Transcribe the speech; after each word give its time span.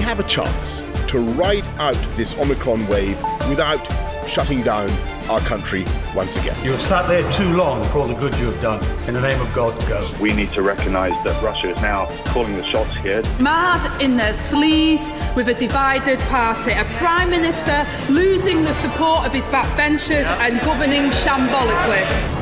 We 0.00 0.06
have 0.06 0.18
a 0.18 0.24
chance 0.24 0.82
to 1.08 1.18
ride 1.18 1.66
out 1.76 1.94
this 2.16 2.34
Omicron 2.38 2.86
wave 2.86 3.18
without 3.50 3.86
shutting 4.26 4.62
down 4.62 4.88
our 5.28 5.40
country 5.40 5.84
once 6.14 6.38
again. 6.38 6.56
You 6.64 6.70
have 6.72 6.80
sat 6.80 7.06
there 7.06 7.30
too 7.32 7.52
long 7.52 7.84
for 7.90 7.98
all 7.98 8.08
the 8.08 8.14
good 8.14 8.34
you 8.36 8.46
have 8.46 8.62
done. 8.62 8.82
In 9.06 9.12
the 9.12 9.20
name 9.20 9.38
of 9.42 9.52
God, 9.52 9.78
go. 9.86 10.10
We 10.18 10.32
need 10.32 10.52
to 10.52 10.62
recognise 10.62 11.12
that 11.24 11.42
Russia 11.42 11.72
is 11.72 11.82
now 11.82 12.06
calling 12.28 12.56
the 12.56 12.64
shots 12.64 12.94
here. 12.96 13.22
Mad 13.40 14.00
in 14.00 14.16
their 14.16 14.32
sleeves 14.32 15.12
with 15.36 15.48
a 15.48 15.54
divided 15.54 16.18
party. 16.30 16.72
A 16.72 16.84
Prime 16.94 17.28
Minister 17.28 17.86
losing 18.10 18.64
the 18.64 18.72
support 18.72 19.26
of 19.26 19.34
his 19.34 19.44
backbenchers 19.48 20.22
yeah. 20.22 20.46
and 20.46 20.62
governing 20.62 21.10
shambolically. 21.10 22.39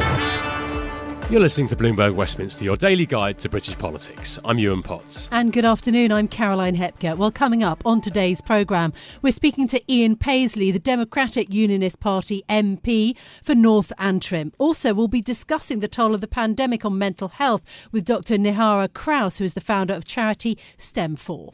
You're 1.30 1.41
listening 1.41 1.68
to 1.68 1.77
Bloomberg 1.77 2.14
Westminster, 2.14 2.64
your 2.64 2.78
daily 2.78 3.05
guide 3.05 3.38
to 3.41 3.50
British 3.50 3.77
politics. 3.77 4.38
I'm 4.46 4.59
Yuan 4.59 4.82
Potts. 4.82 5.28
And 5.30 5.52
good 5.52 5.66
afternoon, 5.66 6.10
I'm 6.10 6.27
Caroline 6.27 6.74
Hepker. 6.74 7.18
Well, 7.18 7.30
coming 7.30 7.62
up 7.62 7.82
on 7.84 8.01
today's 8.01 8.41
programme, 8.41 8.95
we're 9.20 9.30
speaking 9.30 9.68
to 9.68 9.92
Ian 9.92 10.16
Paisley, 10.16 10.71
the 10.71 10.79
Democratic 10.79 11.52
Unionist 11.52 12.01
Party 12.01 12.45
MP 12.49 13.15
for 13.43 13.54
North 13.54 13.93
Antrim. 13.99 14.54
Also, 14.56 14.95
we'll 14.95 15.06
be 15.06 15.21
discussing 15.21 15.80
the 15.80 15.87
toll 15.87 16.15
of 16.15 16.23
the 16.23 16.29
pandemic 16.29 16.87
on 16.87 16.96
mental 16.96 17.29
health 17.29 17.60
with 17.93 18.06
Dr. 18.06 18.38
Nihara 18.38 18.90
Krause, 18.90 19.37
who 19.37 19.45
is 19.45 19.52
the 19.52 19.60
founder 19.60 19.93
of 19.93 20.06
charity 20.06 20.56
STEM4. 20.79 21.52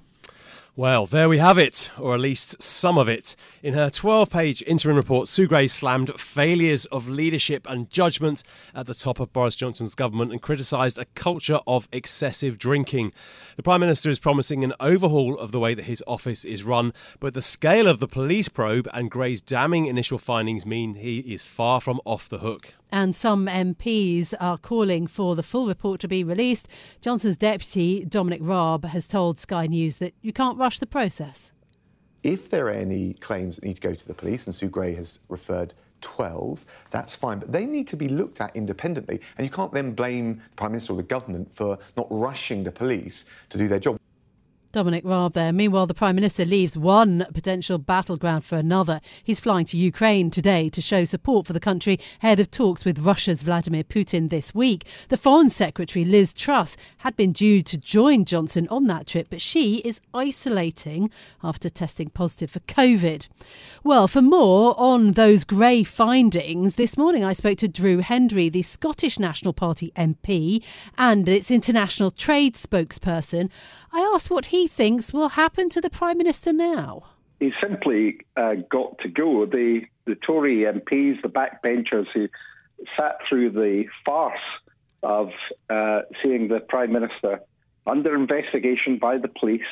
Well, 0.77 1.07
there 1.07 1.29
we 1.29 1.39
have 1.39 1.57
it, 1.57 1.93
or 2.01 2.17
at 2.17 2.21
least 2.21 2.61
some 2.61 2.99
of 2.99 3.09
it. 3.09 3.37
In 3.63 3.75
her 3.75 3.89
12 3.89 4.29
page 4.29 4.61
interim 4.67 4.97
report, 4.97 5.29
Sue 5.29 5.47
Gray 5.47 5.69
slammed 5.69 6.11
failures 6.19 6.85
of 6.87 7.09
leadership 7.09 7.65
and 7.71 7.89
judgment 7.89 8.43
at 8.75 8.87
the 8.87 8.95
top 8.95 9.21
of 9.21 9.33
Boris 9.33 9.55
Johnson's 9.55 9.95
government 9.95 10.33
and 10.33 10.43
criticised 10.43 10.99
a 10.99 11.05
culture 11.15 11.61
of 11.69 11.87
excessive 11.93 12.59
drinking. 12.59 13.13
The 13.55 13.63
Prime 13.63 13.83
Minister 13.83 14.11
is 14.11 14.19
promising 14.19 14.65
an 14.65 14.73
overhaul 14.81 15.39
of 15.39 15.53
the 15.53 15.61
way 15.61 15.75
that 15.75 15.85
his 15.85 16.03
office 16.09 16.45
is 16.45 16.65
run, 16.65 16.93
but 17.21 17.35
the 17.35 17.41
scale 17.41 17.87
of 17.87 18.01
the 18.01 18.09
police 18.09 18.49
probe 18.49 18.89
and 18.93 19.13
Gray's 19.13 19.41
damning 19.41 19.87
initial 19.87 20.19
findings 20.19 20.67
mean 20.67 20.95
he 20.95 21.21
is 21.21 21.45
far 21.45 21.81
from 21.81 22.01
off 22.05 22.29
the 22.29 22.39
hook 22.39 22.75
and 22.91 23.15
some 23.15 23.47
MPs 23.47 24.35
are 24.41 24.59
calling 24.59 25.07
for 25.07 25.35
the 25.35 25.43
full 25.43 25.67
report 25.67 26.01
to 26.01 26.09
be 26.09 26.25
released. 26.25 26.69
Johnson's 27.01 27.37
deputy, 27.37 28.05
Dominic 28.05 28.41
Raab, 28.43 28.85
has 28.85 29.09
told 29.09 29.39
Sky 29.39 29.67
News 29.67 29.99
that 29.99 30.15
you 30.23 30.33
can't 30.33 30.59
rush 30.59 30.79
the 30.79 30.87
process. 30.87 31.53
If 32.23 32.49
there 32.49 32.67
are 32.67 32.71
any 32.71 33.15
claims 33.15 33.57
that 33.57 33.65
need 33.65 33.77
to 33.77 33.83
go 33.83 33.95
to 33.95 34.09
the 34.09 34.15
police, 34.15 34.47
and 34.47 34.55
Sue 34.55 34.69
Gray 34.69 34.95
has 34.95 35.21
referred 35.29 35.75
12, 36.01 36.65
that's 36.91 37.15
fine. 37.15 37.39
But 37.39 37.53
they 37.53 37.67
need 37.67 37.89
to 37.89 37.97
be 37.97 38.09
looked 38.09 38.41
at 38.41 38.55
independently. 38.55 39.21
And 39.37 39.47
you 39.47 39.51
can't 39.51 39.73
then 39.73 39.93
blame 39.93 40.37
the 40.37 40.57
Prime 40.57 40.73
Minister 40.73 40.93
or 40.93 40.97
the 40.97 41.03
government 41.03 41.53
for 41.53 41.79
not 41.97 42.07
rushing 42.11 42.63
the 42.63 42.73
police 42.73 43.25
to 43.49 43.59
do 43.59 43.69
their 43.69 43.81
job. 43.81 43.99
Dominic 44.75 45.05
Raab 45.05 45.35
there. 45.35 45.53
Meanwhile, 45.53 45.87
the 45.87 45.95
Prime 45.95 46.17
Minister 46.17 46.45
leaves 46.45 46.77
one 46.77 47.25
potential 47.33 47.79
battleground 47.79 48.45
for 48.45 48.57
another. 48.57 49.01
He's 49.23 49.39
flying 49.39 49.67
to 49.67 49.79
Ukraine 49.79 50.33
today 50.33 50.69
to 50.71 50.81
show 50.81 51.05
support 51.05 51.47
for 51.47 51.53
the 51.53 51.61
country 51.61 52.01
ahead 52.21 52.41
of 52.41 52.51
talks 52.51 52.85
with 52.85 52.99
Russia's 52.99 53.43
Vladimir 53.43 53.85
Putin 53.85 54.31
this 54.31 54.53
week. 54.53 54.85
The 55.11 55.17
Foreign 55.17 55.49
Secretary, 55.49 56.05
Liz 56.05 56.35
Truss, 56.35 56.77
had 56.99 57.17
been 57.17 57.31
due 57.31 57.63
to 57.63 57.79
join 57.79 58.25
Johnson 58.25 58.67
on 58.69 58.89
that 58.89 59.07
trip, 59.07 59.29
but 59.31 59.41
she 59.41 59.77
is 59.85 60.01
isolating 60.13 61.09
after 61.45 61.69
testing 61.69 62.11
positive 62.11 62.51
for 62.51 62.61
COVID. 62.61 63.29
Well, 63.85 64.09
for 64.09 64.23
more 64.23 64.75
on 64.77 65.13
those 65.13 65.45
grey 65.45 65.85
findings, 65.85 66.75
this 66.75 66.97
morning 66.97 67.23
I 67.23 67.33
spoke 67.33 67.59
to 67.59 67.69
Drew 67.69 67.99
Hendry, 67.99 68.49
the 68.49 68.63
Scottish 68.63 69.21
National 69.21 69.53
Party 69.53 69.93
MP 69.97 70.65
and 70.99 71.29
its 71.29 71.53
international 71.53 72.11
trade 72.11 72.57
spokesperson. 72.57 73.51
I 73.93 74.01
asked 74.01 74.29
what 74.29 74.47
he 74.47 74.64
thinks 74.67 75.13
will 75.13 75.31
happen 75.31 75.69
to 75.71 75.81
the 75.81 75.91
Prime 75.91 76.19
Minister 76.19 76.53
now. 76.53 77.05
He's 77.41 77.53
simply 77.63 78.19
uh, 78.37 78.55
got 78.71 78.99
to 79.01 79.09
go. 79.09 79.47
The, 79.47 79.83
the 80.07 80.15
Tory 80.15 80.65
MPs, 80.65 81.23
the 81.23 81.29
backbenchers 81.29 82.07
who 82.15 82.29
sat 82.99 83.19
through 83.29 83.51
the 83.51 83.85
farce 84.07 84.39
of 85.03 85.31
uh, 85.69 86.01
seeing 86.23 86.49
the 86.49 86.61
Prime 86.61 86.93
Minister 86.93 87.41
under 87.87 88.15
investigation 88.15 88.99
by 88.99 89.19
the 89.19 89.29
police, 89.29 89.63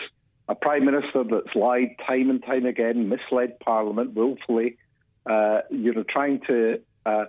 a 0.49 0.55
Prime 0.55 0.85
Minister 0.85 1.25
that's 1.25 1.55
lied 1.55 1.97
time 2.07 2.31
and 2.31 2.43
time 2.45 2.67
again, 2.67 3.09
misled 3.09 3.59
Parliament 3.61 4.15
willfully, 4.15 4.77
uh, 5.25 5.61
you 5.71 5.95
know, 5.95 6.03
trying 6.03 6.41
to 6.49 6.81
uh, 7.07 7.25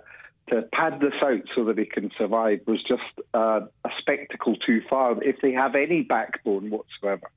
to 0.50 0.62
pad 0.74 1.00
this 1.00 1.14
out 1.24 1.42
so 1.54 1.64
that 1.64 1.78
he 1.78 1.86
can 1.86 2.10
survive 2.18 2.60
was 2.66 2.82
just 2.86 3.02
uh, 3.32 3.60
a 3.84 3.90
spectacle 3.98 4.56
too 4.56 4.82
far. 4.90 5.22
If 5.22 5.36
they 5.40 5.52
have 5.52 5.74
any 5.74 6.02
backbone 6.02 6.70
whatsoever, 6.70 7.30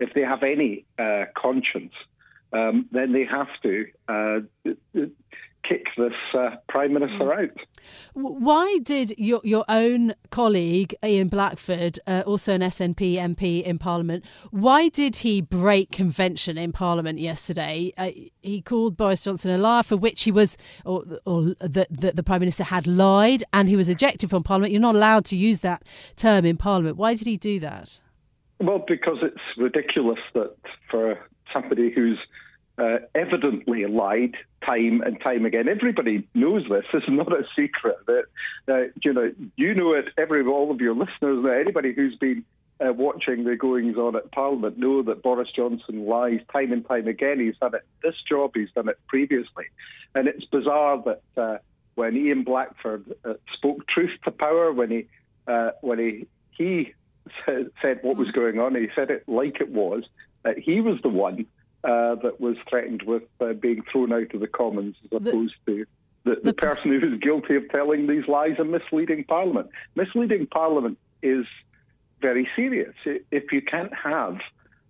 if 0.00 0.14
they 0.14 0.22
have 0.22 0.42
any 0.42 0.84
uh, 0.98 1.24
conscience, 1.36 1.92
um, 2.52 2.88
then 2.92 3.12
they 3.12 3.24
have 3.24 3.48
to 3.62 3.86
uh, 4.08 4.40
kick 5.68 5.86
this 5.96 6.12
uh, 6.34 6.50
prime 6.68 6.92
minister 6.92 7.32
out. 7.32 7.50
Why 8.14 8.78
did 8.82 9.14
your 9.18 9.40
your 9.44 9.64
own 9.68 10.14
colleague 10.30 10.94
Ian 11.04 11.28
Blackford, 11.28 11.98
uh, 12.06 12.22
also 12.26 12.54
an 12.54 12.60
SNP 12.60 13.16
MP 13.16 13.62
in 13.62 13.78
Parliament, 13.78 14.24
why 14.50 14.88
did 14.88 15.16
he 15.16 15.40
break 15.40 15.90
convention 15.90 16.58
in 16.58 16.72
Parliament 16.72 17.18
yesterday? 17.18 17.92
Uh, 17.96 18.10
he 18.42 18.60
called 18.62 18.96
Boris 18.96 19.24
Johnson 19.24 19.50
a 19.50 19.58
liar, 19.58 19.82
for 19.82 19.96
which 19.96 20.22
he 20.22 20.32
was, 20.32 20.56
or, 20.84 21.04
or 21.24 21.54
that 21.60 21.88
the, 21.90 22.12
the 22.12 22.22
Prime 22.22 22.40
Minister 22.40 22.64
had 22.64 22.86
lied, 22.86 23.44
and 23.52 23.68
he 23.68 23.76
was 23.76 23.88
ejected 23.88 24.30
from 24.30 24.42
Parliament. 24.42 24.72
You're 24.72 24.80
not 24.80 24.94
allowed 24.94 25.24
to 25.26 25.36
use 25.36 25.60
that 25.60 25.84
term 26.16 26.44
in 26.44 26.56
Parliament. 26.56 26.96
Why 26.96 27.14
did 27.14 27.26
he 27.26 27.36
do 27.36 27.60
that? 27.60 28.00
Well, 28.60 28.84
because 28.86 29.18
it's 29.22 29.40
ridiculous 29.56 30.18
that 30.34 30.56
for 30.90 31.18
somebody 31.52 31.90
who's 31.90 32.18
uh, 32.78 32.98
evidently 33.14 33.84
lied 33.86 34.36
time 34.66 35.02
and 35.02 35.20
time 35.20 35.44
again. 35.44 35.68
Everybody 35.68 36.26
knows 36.34 36.62
this. 36.68 36.84
This 36.92 37.02
is 37.02 37.08
not 37.08 37.32
a 37.32 37.44
secret. 37.58 37.96
That 38.06 38.24
uh, 38.68 38.90
you 39.02 39.12
know, 39.12 39.32
you 39.56 39.74
know 39.74 39.92
it. 39.92 40.06
Every 40.16 40.44
all 40.46 40.70
of 40.70 40.80
your 40.80 40.94
listeners, 40.94 41.44
anybody 41.46 41.92
who's 41.92 42.16
been 42.16 42.44
uh, 42.80 42.92
watching 42.92 43.44
the 43.44 43.56
goings 43.56 43.96
on 43.96 44.16
at 44.16 44.30
Parliament, 44.30 44.78
know 44.78 45.02
that 45.02 45.22
Boris 45.22 45.48
Johnson 45.54 46.06
lies 46.06 46.40
time 46.52 46.72
and 46.72 46.86
time 46.86 47.08
again. 47.08 47.40
He's 47.40 47.56
done 47.58 47.74
it 47.74 47.82
this 48.02 48.14
job. 48.28 48.52
He's 48.54 48.70
done 48.72 48.88
it 48.88 48.98
previously, 49.08 49.64
and 50.14 50.28
it's 50.28 50.44
bizarre 50.44 51.02
that 51.04 51.22
uh, 51.40 51.58
when 51.96 52.16
Ian 52.16 52.44
Blackford 52.44 53.12
uh, 53.24 53.34
spoke 53.54 53.86
truth 53.88 54.16
to 54.24 54.30
power, 54.30 54.72
when 54.72 54.90
he 54.90 55.06
uh, 55.48 55.70
when 55.80 55.98
he 55.98 56.28
he 56.50 56.94
said 57.46 58.00
what 58.02 58.16
was 58.16 58.30
going 58.30 58.58
on, 58.58 58.74
he 58.74 58.88
said 58.94 59.10
it 59.10 59.28
like 59.28 59.60
it 59.60 59.70
was. 59.70 60.04
that 60.42 60.58
he 60.58 60.80
was 60.80 61.00
the 61.02 61.08
one 61.08 61.46
uh, 61.84 62.16
that 62.16 62.40
was 62.40 62.56
threatened 62.68 63.02
with 63.02 63.22
uh, 63.40 63.52
being 63.52 63.82
thrown 63.90 64.12
out 64.12 64.34
of 64.34 64.40
the 64.40 64.46
Commons 64.46 64.96
as 65.04 65.12
opposed 65.12 65.54
the, 65.64 65.72
to 65.72 65.86
the, 66.24 66.34
the, 66.34 66.40
the 66.44 66.52
person 66.54 66.90
who 66.90 67.14
is 67.14 67.20
guilty 67.20 67.56
of 67.56 67.68
telling 67.70 68.06
these 68.06 68.26
lies 68.26 68.56
and 68.58 68.70
misleading 68.70 69.24
Parliament. 69.24 69.70
Misleading 69.94 70.46
Parliament 70.46 70.98
is 71.22 71.46
very 72.20 72.48
serious. 72.56 72.94
If 73.04 73.52
you 73.52 73.62
can't 73.62 73.94
have, 73.94 74.38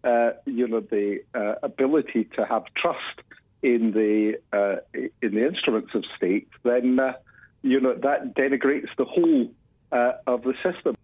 uh, 0.02 0.30
you 0.46 0.66
know, 0.66 0.80
the 0.80 1.20
uh, 1.34 1.54
ability 1.62 2.24
to 2.36 2.46
have 2.46 2.64
trust 2.74 3.20
in 3.62 3.92
the 3.92 4.38
uh, 4.52 4.76
in 4.94 5.34
the 5.34 5.46
instruments 5.46 5.94
of 5.94 6.04
state, 6.16 6.48
then 6.62 6.98
uh, 6.98 7.14
you 7.62 7.80
know 7.80 7.94
that 7.94 8.34
denigrates 8.34 8.88
the 8.96 9.04
whole 9.04 9.50
of 9.92 10.42
the 10.42 10.54
system. 10.62 10.96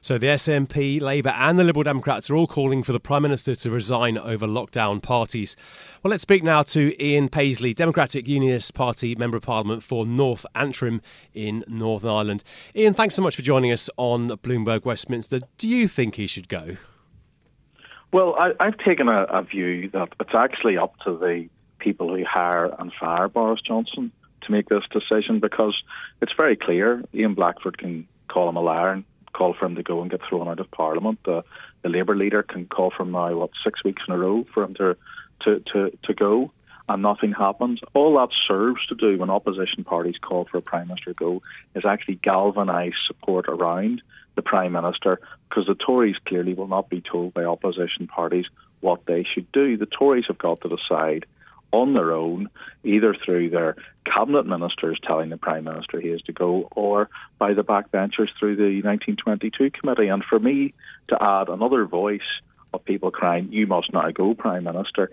So 0.00 0.16
the 0.16 0.28
SNP, 0.28 1.00
Labour, 1.00 1.30
and 1.30 1.58
the 1.58 1.64
Liberal 1.64 1.82
Democrats 1.82 2.30
are 2.30 2.36
all 2.36 2.46
calling 2.46 2.82
for 2.84 2.92
the 2.92 3.00
Prime 3.00 3.22
Minister 3.22 3.56
to 3.56 3.70
resign 3.70 4.16
over 4.16 4.46
lockdown 4.46 5.02
parties. 5.02 5.56
Well, 6.02 6.10
let's 6.10 6.22
speak 6.22 6.44
now 6.44 6.62
to 6.62 7.04
Ian 7.04 7.28
Paisley, 7.28 7.74
Democratic 7.74 8.28
Unionist 8.28 8.74
Party 8.74 9.16
Member 9.16 9.38
of 9.38 9.42
Parliament 9.42 9.82
for 9.82 10.06
North 10.06 10.46
Antrim 10.54 11.02
in 11.34 11.64
Northern 11.66 12.10
Ireland. 12.10 12.44
Ian, 12.76 12.94
thanks 12.94 13.16
so 13.16 13.22
much 13.22 13.34
for 13.34 13.42
joining 13.42 13.72
us 13.72 13.90
on 13.96 14.28
Bloomberg 14.28 14.84
Westminster. 14.84 15.40
Do 15.58 15.68
you 15.68 15.88
think 15.88 16.14
he 16.14 16.28
should 16.28 16.48
go? 16.48 16.76
Well, 18.12 18.36
I, 18.38 18.52
have 18.64 18.78
taken 18.78 19.08
a, 19.08 19.24
a 19.24 19.42
view 19.42 19.90
that 19.90 20.10
it's 20.20 20.34
actually 20.34 20.78
up 20.78 20.96
to 21.00 21.18
the 21.18 21.48
people 21.80 22.14
who 22.16 22.24
hire 22.24 22.74
and 22.78 22.92
fire 22.98 23.28
Boris 23.28 23.60
Johnson 23.60 24.12
to 24.42 24.52
make 24.52 24.68
this 24.68 24.84
decision 24.90 25.40
because 25.40 25.76
it's 26.22 26.32
very 26.38 26.56
clear 26.56 27.02
Ian 27.12 27.34
Blackford 27.34 27.78
can 27.78 28.06
call 28.28 28.48
him 28.48 28.56
a 28.56 28.60
liar 28.60 29.02
call 29.32 29.54
for 29.54 29.66
him 29.66 29.76
to 29.76 29.82
go 29.82 30.00
and 30.00 30.10
get 30.10 30.20
thrown 30.28 30.48
out 30.48 30.60
of 30.60 30.70
Parliament. 30.70 31.20
The 31.24 31.44
Labour 31.84 32.16
leader 32.16 32.42
can 32.42 32.66
call 32.66 32.90
from 32.90 33.12
now, 33.12 33.34
what, 33.36 33.50
six 33.64 33.82
weeks 33.84 34.02
in 34.06 34.14
a 34.14 34.18
row 34.18 34.44
for 34.44 34.62
him 34.62 34.74
to, 34.74 34.96
to, 35.44 35.60
to, 35.72 35.98
to 36.04 36.14
go 36.14 36.52
and 36.88 37.02
nothing 37.02 37.32
happens. 37.32 37.80
All 37.94 38.14
that 38.14 38.30
serves 38.46 38.84
to 38.86 38.94
do 38.94 39.18
when 39.18 39.30
opposition 39.30 39.84
parties 39.84 40.16
call 40.20 40.44
for 40.44 40.58
a 40.58 40.62
Prime 40.62 40.88
Minister 40.88 41.12
to 41.12 41.14
go 41.14 41.42
is 41.74 41.84
actually 41.84 42.16
galvanise 42.16 42.94
support 43.06 43.46
around 43.48 44.02
the 44.34 44.42
Prime 44.42 44.72
Minister 44.72 45.20
because 45.48 45.66
the 45.66 45.74
Tories 45.74 46.16
clearly 46.24 46.54
will 46.54 46.68
not 46.68 46.88
be 46.88 47.00
told 47.00 47.34
by 47.34 47.44
opposition 47.44 48.06
parties 48.06 48.46
what 48.80 49.04
they 49.06 49.24
should 49.24 49.50
do. 49.52 49.76
The 49.76 49.86
Tories 49.86 50.26
have 50.28 50.38
got 50.38 50.60
to 50.62 50.68
decide 50.68 51.26
on 51.72 51.94
their 51.94 52.12
own, 52.12 52.48
either 52.84 53.14
through 53.14 53.50
their 53.50 53.76
cabinet 54.04 54.46
ministers 54.46 54.98
telling 55.02 55.28
the 55.28 55.36
Prime 55.36 55.64
Minister 55.64 56.00
he 56.00 56.08
is 56.08 56.22
to 56.22 56.32
go, 56.32 56.68
or 56.74 57.10
by 57.38 57.54
the 57.54 57.64
backbenchers 57.64 58.30
through 58.38 58.56
the 58.56 58.82
1922 58.82 59.70
committee. 59.70 60.08
And 60.08 60.24
for 60.24 60.38
me 60.38 60.74
to 61.08 61.18
add 61.22 61.48
another 61.48 61.84
voice 61.84 62.20
of 62.72 62.84
people 62.84 63.10
crying, 63.10 63.52
you 63.52 63.66
must 63.66 63.92
now 63.92 64.10
go, 64.10 64.34
Prime 64.34 64.64
Minister, 64.64 65.10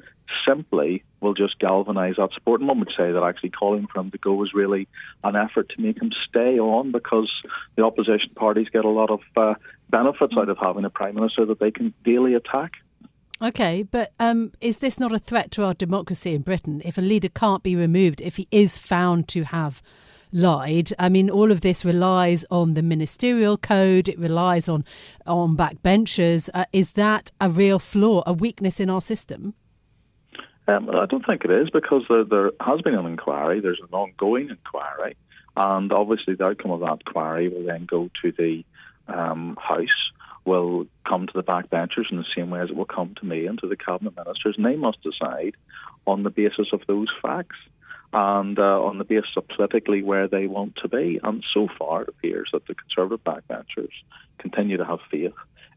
simply 0.48 1.04
will 1.22 1.34
just 1.34 1.60
galvanise 1.60 2.16
that 2.18 2.34
support. 2.34 2.62
And 2.62 2.68
one 2.68 2.80
would 2.80 2.94
say 2.98 3.12
that 3.12 3.24
actually 3.24 3.52
calling 3.52 3.88
for 3.88 4.00
him 4.00 4.12
to 4.12 4.18
go 4.18 4.34
was 4.34 4.54
really 4.54 4.88
an 5.24 5.36
effort 5.36 5.70
to 5.70 5.82
make 5.82 6.02
him 6.02 6.12
stay 6.28 6.60
on 6.60 6.92
because 6.92 7.32
the 7.76 7.86
opposition 7.86 8.30
parties 8.36 8.70
get 8.70 8.86
a 8.86 8.90
lot 8.90 9.10
of 9.10 9.22
uh, 9.38 9.56
benefits 9.90 10.34
out 10.38 10.50
of 10.50 10.58
having 10.58 10.86
a 10.86 10.90
Prime 10.90 11.16
Minister 11.16 11.46
that 11.46 11.60
they 11.60 11.72
can 11.72 11.94
daily 12.04 12.34
attack. 12.34 12.74
Okay, 13.42 13.84
but 13.84 14.14
um, 14.20 14.54
is 14.62 14.78
this 14.78 14.98
not 14.98 15.12
a 15.12 15.20
threat 15.20 15.52
to 15.52 15.64
our 15.64 15.74
democracy 15.74 16.34
in 16.34 16.42
Britain 16.42 16.82
if 16.86 16.98
a 16.98 17.02
leader 17.02 17.28
can't 17.28 17.64
be 17.64 17.76
removed 17.76 18.22
if 18.22 18.38
he 18.38 18.48
is 18.50 18.78
found 18.78 19.28
to 19.30 19.44
have 19.44 19.82
lied? 20.32 20.92
I 20.98 21.10
mean, 21.10 21.30
all 21.30 21.52
of 21.52 21.60
this 21.60 21.84
relies 21.84 22.46
on 22.50 22.76
the 22.76 22.82
ministerial 22.82 23.58
code. 23.58 24.08
It 24.08 24.18
relies 24.18 24.70
on 24.70 24.86
on 25.28 25.58
backbenchers. 25.58 26.50
Uh, 26.54 26.66
is 26.72 26.92
that 26.92 27.32
a 27.42 27.50
real 27.50 27.78
flaw, 27.78 28.24
a 28.26 28.32
weakness 28.32 28.80
in 28.80 28.90
our 28.90 29.02
system? 29.02 29.54
Um, 30.70 30.90
I 30.90 31.06
don't 31.06 31.26
think 31.26 31.44
it 31.44 31.52
is 31.52 31.70
because 31.70 32.04
there, 32.10 32.24
there 32.24 32.52
has 32.62 32.82
been 32.82 32.96
an 32.96 33.06
inquiry. 33.06 33.60
There's 33.60 33.82
an 33.82 33.94
ongoing 33.94 34.50
inquiry, 34.50 35.18
and 35.58 35.92
obviously 35.92 36.36
the 36.36 36.46
outcome 36.46 36.72
of 36.72 36.80
that 36.80 37.02
inquiry 37.06 37.50
will 37.50 37.66
then 37.66 37.86
go 37.86 38.10
to 38.22 38.32
the 38.32 38.64
um, 39.10 39.58
House 39.62 40.12
will 40.46 40.86
come 41.08 41.28
to 41.28 41.34
the 41.34 41.44
backbenchers 41.44 42.12
in 42.12 42.18
the 42.18 42.26
same 42.36 42.50
way 42.50 42.62
as 42.62 42.70
it 42.70 42.76
will 42.76 42.86
come 42.86 43.16
to 43.20 43.26
me 43.26 43.48
and 43.48 43.60
to 43.60 43.68
the 43.68 43.76
cabinet 43.76 44.16
ministers, 44.16 44.56
and 44.58 44.66
they 44.66 44.76
must 44.76 45.02
decide 45.02 45.56
on 46.06 46.24
the 46.24 46.30
basis 46.30 46.68
of 46.72 46.82
those 46.88 47.08
facts 47.22 47.58
and 48.14 48.60
uh, 48.60 48.82
on 48.84 48.98
the 48.98 49.04
basis 49.04 49.32
of 49.36 49.48
politically 49.48 50.02
where 50.02 50.28
they 50.28 50.48
want 50.48 50.76
to 50.78 50.88
be. 50.88 51.20
And 51.22 51.44
so 51.54 51.68
far, 51.78 52.04
it 52.04 52.10
appears 52.10 52.50
that 52.54 52.66
the 52.68 52.76
Conservative 52.76 53.24
backbenchers 53.24 53.92
continue 54.38 54.78
to 54.78 54.86
have 54.86 55.00
faith 55.12 55.34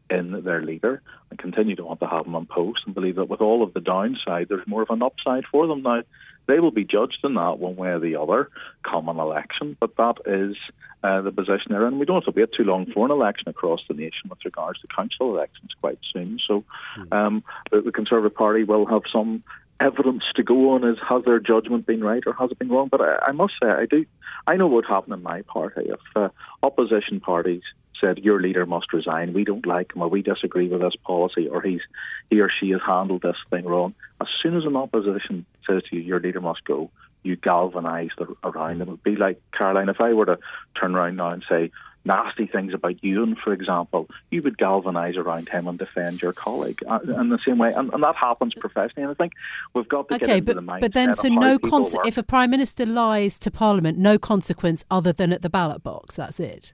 in 0.09 0.43
their 0.43 0.61
leader 0.61 1.01
and 1.29 1.39
continue 1.39 1.75
to 1.75 1.85
want 1.85 1.99
to 1.99 2.07
have 2.07 2.25
him 2.25 2.35
on 2.35 2.45
post 2.45 2.81
and 2.85 2.95
believe 2.95 3.15
that 3.17 3.29
with 3.29 3.41
all 3.41 3.61
of 3.61 3.73
the 3.73 3.81
downside, 3.81 4.47
there's 4.49 4.65
more 4.67 4.81
of 4.81 4.89
an 4.89 5.03
upside 5.03 5.45
for 5.51 5.67
them. 5.67 5.83
Now, 5.83 6.03
they 6.49 6.59
will 6.59 6.71
be 6.71 6.83
judged 6.83 7.19
in 7.23 7.35
that 7.35 7.59
one 7.59 7.75
way 7.75 7.89
or 7.89 7.99
the 7.99 8.15
other 8.15 8.49
come 8.83 9.07
an 9.07 9.19
election, 9.19 9.77
but 9.79 9.95
that 9.97 10.17
is 10.25 10.57
uh, 11.03 11.21
the 11.21 11.31
position 11.31 11.67
they're 11.69 11.87
in. 11.87 11.99
We 11.99 12.05
don't 12.05 12.23
have 12.23 12.33
to 12.33 12.39
wait 12.39 12.51
too 12.51 12.63
long 12.63 12.87
for 12.87 13.05
an 13.05 13.11
election 13.11 13.47
across 13.47 13.81
the 13.87 13.93
nation 13.93 14.29
with 14.29 14.43
regards 14.43 14.81
to 14.81 14.87
council 14.87 15.33
elections 15.35 15.71
quite 15.79 15.99
soon. 16.11 16.39
So 16.45 16.63
hmm. 16.95 17.13
um, 17.13 17.43
the, 17.71 17.81
the 17.81 17.91
Conservative 17.91 18.35
Party 18.35 18.63
will 18.63 18.85
have 18.87 19.03
some 19.11 19.43
evidence 19.79 20.23
to 20.35 20.43
go 20.43 20.71
on 20.71 20.83
is 20.83 20.97
has 21.07 21.23
their 21.23 21.39
judgment 21.39 21.85
been 21.85 22.03
right 22.03 22.23
or 22.25 22.33
has 22.33 22.51
it 22.51 22.59
been 22.59 22.69
wrong? 22.69 22.89
But 22.89 23.01
I, 23.01 23.27
I 23.27 23.31
must 23.31 23.53
say, 23.61 23.69
I 23.69 23.85
do, 23.85 24.05
I 24.45 24.57
know 24.57 24.67
what 24.67 24.85
happened 24.85 25.13
in 25.13 25.23
my 25.23 25.43
party. 25.43 25.89
If 25.89 26.01
uh, 26.15 26.29
opposition 26.63 27.19
parties 27.19 27.63
said 27.99 28.19
your 28.19 28.41
leader 28.41 28.65
must 28.65 28.93
resign, 28.93 29.33
we 29.33 29.43
don't 29.43 29.65
like 29.65 29.95
him, 29.95 30.01
or 30.01 30.07
we 30.07 30.21
disagree 30.21 30.67
with 30.67 30.81
his 30.81 30.95
policy, 30.97 31.47
or 31.47 31.61
he's 31.61 31.81
he 32.29 32.39
or 32.39 32.49
she 32.49 32.69
has 32.71 32.81
handled 32.85 33.21
this 33.21 33.37
thing 33.49 33.65
wrong. 33.65 33.93
As 34.21 34.27
soon 34.41 34.55
as 34.55 34.65
an 34.65 34.75
opposition 34.75 35.45
says 35.67 35.83
to 35.89 35.95
you, 35.95 36.01
your 36.01 36.19
leader 36.19 36.41
must 36.41 36.63
go, 36.63 36.91
you 37.23 37.35
galvanise 37.35 38.11
around 38.43 38.79
them. 38.79 38.87
It 38.87 38.91
would 38.91 39.03
be 39.03 39.15
like 39.15 39.41
Caroline, 39.57 39.89
if 39.89 40.01
I 40.01 40.13
were 40.13 40.25
to 40.25 40.39
turn 40.79 40.95
around 40.95 41.17
now 41.17 41.31
and 41.31 41.43
say 41.49 41.71
nasty 42.05 42.47
things 42.47 42.73
about 42.73 43.03
you, 43.03 43.35
for 43.43 43.53
example, 43.53 44.07
you 44.31 44.41
would 44.41 44.57
galvanise 44.57 45.17
around 45.17 45.49
him 45.49 45.67
and 45.67 45.77
defend 45.77 46.21
your 46.21 46.33
colleague 46.33 46.79
uh, 46.89 46.99
in 47.01 47.29
the 47.29 47.39
same 47.45 47.57
way, 47.57 47.73
and, 47.73 47.93
and, 47.93 48.03
that 48.03 48.15
happens 48.15 48.53
professionally. 48.53 49.03
And 49.03 49.11
I 49.11 49.13
think 49.15 49.33
we've 49.73 49.87
got 49.87 50.07
to 50.09 50.15
okay, 50.15 50.25
get 50.25 50.37
into 50.37 50.53
but, 50.53 50.55
the 50.55 50.71
mindset. 50.71 50.81
But 50.81 50.93
then, 50.93 51.13
so 51.15 51.27
no 51.27 51.59
cons- 51.59 51.95
if 52.05 52.17
a 52.17 52.23
prime 52.23 52.49
minister 52.49 52.85
lies 52.85 53.37
to 53.39 53.51
Parliament, 53.51 53.97
no 53.97 54.17
consequence 54.17 54.85
other 54.89 55.11
than 55.11 55.33
at 55.33 55.41
the 55.41 55.49
ballot 55.49 55.83
box. 55.83 56.15
That's 56.15 56.39
it. 56.39 56.73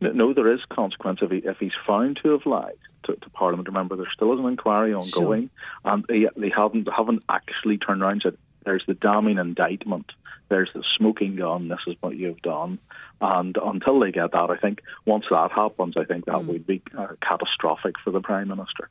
No, 0.00 0.32
there 0.32 0.52
is 0.52 0.60
consequence 0.68 1.20
if, 1.22 1.30
he, 1.30 1.38
if 1.38 1.58
he's 1.58 1.72
found 1.86 2.20
to 2.22 2.30
have 2.30 2.46
lied 2.46 2.78
to, 3.04 3.16
to 3.16 3.30
Parliament. 3.30 3.68
Remember, 3.68 3.96
there 3.96 4.06
still 4.12 4.32
is 4.32 4.38
an 4.38 4.46
inquiry 4.46 4.94
ongoing, 4.94 5.50
sure. 5.50 5.92
and 5.92 6.04
they, 6.08 6.28
they 6.36 6.52
haven't 6.54 6.88
haven't 6.94 7.24
actually 7.28 7.78
turned 7.78 8.02
around 8.02 8.12
and 8.12 8.22
said 8.22 8.38
there's 8.64 8.84
the 8.86 8.94
damning 8.94 9.38
indictment, 9.38 10.12
there's 10.48 10.70
the 10.72 10.84
smoking 10.96 11.36
gun. 11.36 11.68
This 11.68 11.80
is 11.86 11.96
what 12.00 12.16
you've 12.16 12.42
done, 12.42 12.78
and 13.20 13.56
until 13.60 13.98
they 13.98 14.12
get 14.12 14.30
that, 14.32 14.50
I 14.50 14.56
think 14.56 14.82
once 15.04 15.24
that 15.30 15.50
happens, 15.50 15.94
I 15.96 16.04
think 16.04 16.26
that 16.26 16.36
mm. 16.36 16.46
would 16.46 16.66
be 16.66 16.80
uh, 16.96 17.08
catastrophic 17.20 17.96
for 18.04 18.12
the 18.12 18.20
Prime 18.20 18.48
Minister. 18.48 18.88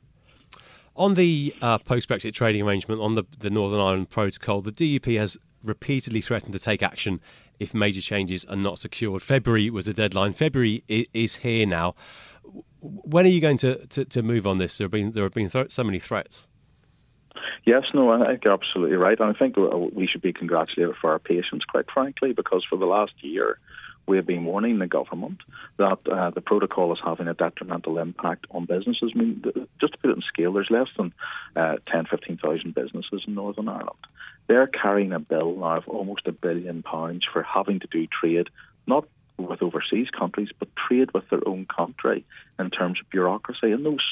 On 0.94 1.14
the 1.14 1.54
uh, 1.62 1.78
post 1.78 2.08
Brexit 2.08 2.34
trading 2.34 2.62
arrangement, 2.62 3.00
on 3.00 3.14
the, 3.14 3.22
the 3.38 3.50
Northern 3.50 3.80
Ireland 3.80 4.10
Protocol, 4.10 4.60
the 4.60 4.72
DUP 4.72 5.16
has 5.16 5.38
repeatedly 5.62 6.20
threatened 6.20 6.52
to 6.52 6.58
take 6.58 6.82
action 6.82 7.20
if 7.58 7.74
major 7.74 8.00
changes 8.00 8.44
are 8.46 8.56
not 8.56 8.78
secured. 8.78 9.22
February 9.22 9.70
was 9.70 9.86
the 9.86 9.94
deadline. 9.94 10.32
February 10.32 10.84
is 10.88 11.36
here 11.36 11.66
now. 11.66 11.94
When 12.80 13.26
are 13.26 13.30
you 13.30 13.40
going 13.40 13.58
to, 13.58 13.86
to, 13.86 14.04
to 14.04 14.22
move 14.22 14.46
on 14.46 14.58
this? 14.58 14.78
There 14.78 14.84
have 14.86 14.92
been 14.92 15.12
there 15.12 15.24
have 15.24 15.34
been 15.34 15.50
so 15.68 15.84
many 15.84 15.98
threats. 15.98 16.48
Yes, 17.64 17.84
no, 17.92 18.10
I 18.10 18.26
think 18.26 18.44
you're 18.44 18.54
absolutely 18.54 18.96
right. 18.96 19.18
And 19.18 19.34
I 19.34 19.38
think 19.38 19.56
we 19.56 20.06
should 20.06 20.22
be 20.22 20.32
congratulated 20.32 20.96
for 21.00 21.10
our 21.10 21.18
patience, 21.18 21.64
quite 21.64 21.90
frankly, 21.90 22.32
because 22.32 22.64
for 22.68 22.76
the 22.76 22.86
last 22.86 23.12
year, 23.20 23.58
we 24.06 24.16
have 24.16 24.26
been 24.26 24.44
warning 24.44 24.78
the 24.78 24.86
government 24.86 25.42
that 25.76 25.98
uh, 26.10 26.30
the 26.30 26.40
protocol 26.40 26.92
is 26.92 26.98
having 27.04 27.28
a 27.28 27.34
detrimental 27.34 27.98
impact 27.98 28.46
on 28.50 28.64
businesses. 28.64 29.12
I 29.14 29.18
mean, 29.18 29.44
just 29.80 29.92
to 29.92 29.98
put 29.98 30.10
it 30.10 30.16
in 30.16 30.22
scale, 30.22 30.52
there's 30.52 30.70
less 30.70 30.88
than 30.96 31.12
uh, 31.54 31.76
10, 31.86 32.06
15,000 32.06 32.74
businesses 32.74 33.24
in 33.26 33.34
Northern 33.34 33.68
Ireland. 33.68 33.98
They're 34.48 34.66
carrying 34.66 35.12
a 35.12 35.20
bill 35.20 35.54
now 35.56 35.76
of 35.76 35.88
almost 35.88 36.26
a 36.26 36.32
billion 36.32 36.82
pounds 36.82 37.24
for 37.30 37.42
having 37.42 37.80
to 37.80 37.86
do 37.86 38.06
trade, 38.06 38.48
not 38.86 39.06
with 39.36 39.62
overseas 39.62 40.10
countries, 40.10 40.48
but 40.58 40.74
trade 40.74 41.12
with 41.12 41.28
their 41.30 41.46
own 41.46 41.66
country 41.66 42.24
in 42.58 42.70
terms 42.70 42.98
of 43.00 43.08
bureaucracy. 43.10 43.70
And 43.70 43.86
those 43.86 44.04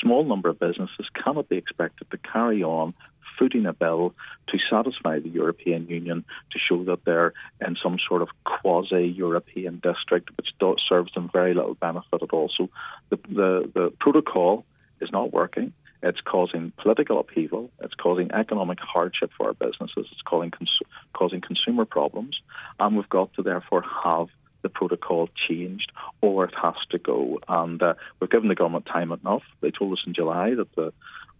small 0.00 0.24
number 0.24 0.48
of 0.48 0.60
businesses 0.60 1.06
cannot 1.14 1.48
be 1.48 1.56
expected 1.56 2.10
to 2.10 2.18
carry 2.18 2.62
on 2.62 2.94
footing 3.38 3.66
a 3.66 3.72
bill 3.72 4.14
to 4.48 4.58
satisfy 4.70 5.18
the 5.18 5.28
European 5.28 5.88
Union 5.88 6.24
to 6.52 6.58
show 6.58 6.84
that 6.84 7.04
they're 7.04 7.32
in 7.66 7.76
some 7.82 7.98
sort 8.06 8.22
of 8.22 8.28
quasi 8.44 9.06
European 9.06 9.80
district, 9.82 10.30
which 10.36 10.50
serves 10.88 11.12
them 11.14 11.30
very 11.32 11.54
little 11.54 11.74
benefit 11.74 12.22
at 12.22 12.32
all. 12.32 12.50
So 12.56 12.68
the, 13.08 13.18
the, 13.28 13.70
the 13.74 13.92
protocol 13.98 14.64
is 15.00 15.10
not 15.10 15.32
working. 15.32 15.72
It's 16.02 16.20
causing 16.20 16.72
political 16.76 17.20
upheaval. 17.20 17.70
It's 17.80 17.94
causing 17.94 18.32
economic 18.32 18.78
hardship 18.80 19.30
for 19.36 19.48
our 19.48 19.54
businesses. 19.54 20.06
It's 20.10 20.22
causing, 20.22 20.50
cons- 20.50 20.80
causing 21.12 21.40
consumer 21.40 21.84
problems. 21.84 22.40
And 22.80 22.96
we've 22.96 23.08
got 23.08 23.32
to 23.34 23.42
therefore 23.42 23.84
have 24.04 24.28
the 24.62 24.68
protocol 24.68 25.28
changed 25.48 25.92
or 26.20 26.44
it 26.44 26.54
has 26.62 26.74
to 26.90 26.98
go. 26.98 27.38
And 27.48 27.82
uh, 27.82 27.94
we've 28.20 28.30
given 28.30 28.48
the 28.48 28.54
government 28.54 28.86
time 28.86 29.12
enough. 29.12 29.42
They 29.60 29.70
told 29.70 29.92
us 29.92 30.04
in 30.06 30.14
July 30.14 30.54
that 30.54 30.74
the 30.74 30.92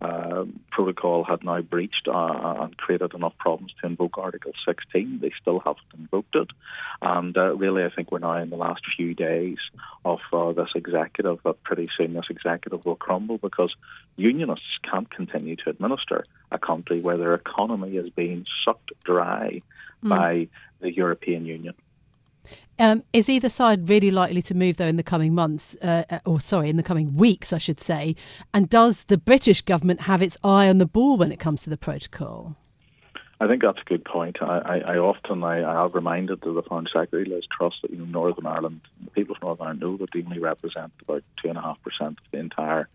uh, 0.03 0.45
protocol 0.71 1.23
had 1.23 1.45
now 1.45 1.61
breached 1.61 2.09
uh, 2.09 2.57
and 2.61 2.77
created 2.77 3.15
enough 3.15 3.37
problems 3.39 3.73
to 3.81 3.87
invoke 3.87 4.19
Article 4.19 4.53
16. 4.67 5.21
They 5.21 5.33
still 5.41 5.61
haven't 5.61 5.87
invoked 5.97 6.35
it. 6.35 6.49
And 7.01 7.37
uh, 7.37 7.55
really, 7.55 7.85
I 7.85 7.91
think 7.91 8.11
we're 8.11 8.19
now 8.19 8.37
in 8.39 8.51
the 8.51 8.57
last 8.57 8.83
few 8.97 9.15
days 9.15 9.59
of 10.05 10.19
uh, 10.33 10.53
this 10.53 10.71
executive, 10.75 11.39
but 11.45 11.63
pretty 11.63 11.89
soon 11.97 12.15
this 12.15 12.31
executive 12.31 12.85
will 12.85 12.97
crumble 12.97 13.39
because 13.39 13.75
unionists 14.17 14.79
can't 14.91 15.11
continue 15.11 15.57
to 15.57 15.71
administer 15.71 16.25
a 16.51 16.59
country 16.59 17.01
where 17.01 17.17
their 17.17 17.35
economy 17.35 17.97
is 17.97 18.11
being 18.11 18.45
sucked 18.65 18.91
dry 19.05 19.63
mm. 20.05 20.09
by 20.09 20.49
the 20.81 20.93
European 20.93 21.47
Union. 21.47 21.75
Um, 22.79 23.05
is 23.13 23.29
either 23.29 23.49
side 23.49 23.89
really 23.89 24.11
likely 24.11 24.43
to 24.43 24.55
move, 24.55 24.77
though, 24.77 24.87
in 24.87 24.97
the 24.97 25.03
coming 25.03 25.35
months, 25.35 25.77
uh, 25.83 26.05
uh, 26.11 26.19
or 26.25 26.41
sorry, 26.41 26.71
in 26.71 26.77
the 26.77 26.83
coming 26.83 27.17
weeks, 27.17 27.53
I 27.53 27.59
should 27.59 27.81
say? 27.81 28.17
And 28.55 28.69
does 28.69 29.05
the 29.05 29.19
British 29.19 29.63
government 29.63 30.03
have 30.03 30.23
its 30.23 30.39
eye 30.43 30.69
on 30.69 30.79
the 30.79 30.87
ball 30.87 31.17
when 31.17 31.31
it 31.31 31.39
comes 31.39 31.63
to 31.63 31.71
the 31.71 31.77
protocol? 31.77 32.57
I 33.43 33.49
think 33.49 33.63
that's 33.63 33.81
a 33.81 33.89
good 33.89 34.05
point. 34.05 34.39
I, 34.41 34.59
I, 34.59 34.79
I 34.95 34.99
often 34.99 35.43
I, 35.43 35.69
I 35.69 35.83
have 35.83 35.97
reminded 35.97 36.41
the 36.43 36.63
Foreign 36.63 36.87
Secretary 36.87 37.25
Liz 37.25 37.45
Truss 37.51 37.75
that 37.83 37.91
you 37.91 37.99
know 37.99 38.05
Northern 38.05 38.47
Ireland, 38.47 38.83
the 39.05 39.11
people 39.11 39.35
of 39.35 39.43
Northern 39.43 39.67
Ireland 39.67 39.81
know 39.81 39.97
that 39.97 40.11
they 40.15 40.23
only 40.23 40.39
represent 40.39 40.93
about 41.03 41.25
two 41.43 41.49
and 41.49 41.59
a 41.59 41.61
half 41.61 41.83
percent 41.83 42.19
of 42.19 42.31
the 42.31 42.39
entire 42.39 42.89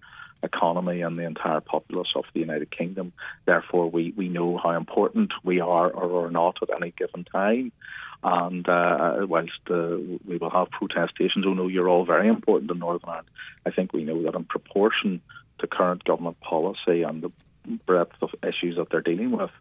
economy 0.44 1.01
and 1.01 1.15
the 1.15 1.24
entire 1.24 1.62
populace 1.62 2.13
of 2.15 2.25
the 2.34 2.39
United 2.39 2.72
Kingdom. 2.72 3.13
Therefore, 3.46 3.89
we, 3.89 4.13
we 4.15 4.29
know 4.29 4.58
how 4.58 4.72
important 4.72 5.32
we 5.44 5.60
are 5.60 5.89
or 5.89 6.25
are 6.25 6.32
not 6.32 6.58
at 6.62 6.70
any 6.75 6.91
given 6.91 7.24
time. 7.24 7.72
And 8.24 8.67
uh, 8.67 9.25
whilst 9.27 9.62
uh, 9.70 9.98
we 10.25 10.38
will 10.38 10.50
have 10.50 10.72
protestations, 10.72 11.46
oh 11.48 11.53
no, 11.53 11.67
you're 11.67 11.89
all 11.89 12.06
very 12.06 12.27
important 12.27 12.72
in 12.72 12.79
Northern 12.79 13.10
Ireland, 13.10 13.27
I 13.65 13.72
think 13.72 13.94
we 13.94 14.03
know 14.03 14.24
that 14.24 14.36
in 14.36 14.44
proportion 14.46 15.22
to 15.60 15.67
current 15.67 16.03
government 16.03 16.39
policy 16.39 17.03
and 17.03 17.22
the 17.22 17.32
breadth 17.86 18.15
of 18.22 18.29
issues 18.44 18.77
that 18.77 18.89
they're 18.89 19.01
dealing 19.01 19.32
with, 19.32 19.51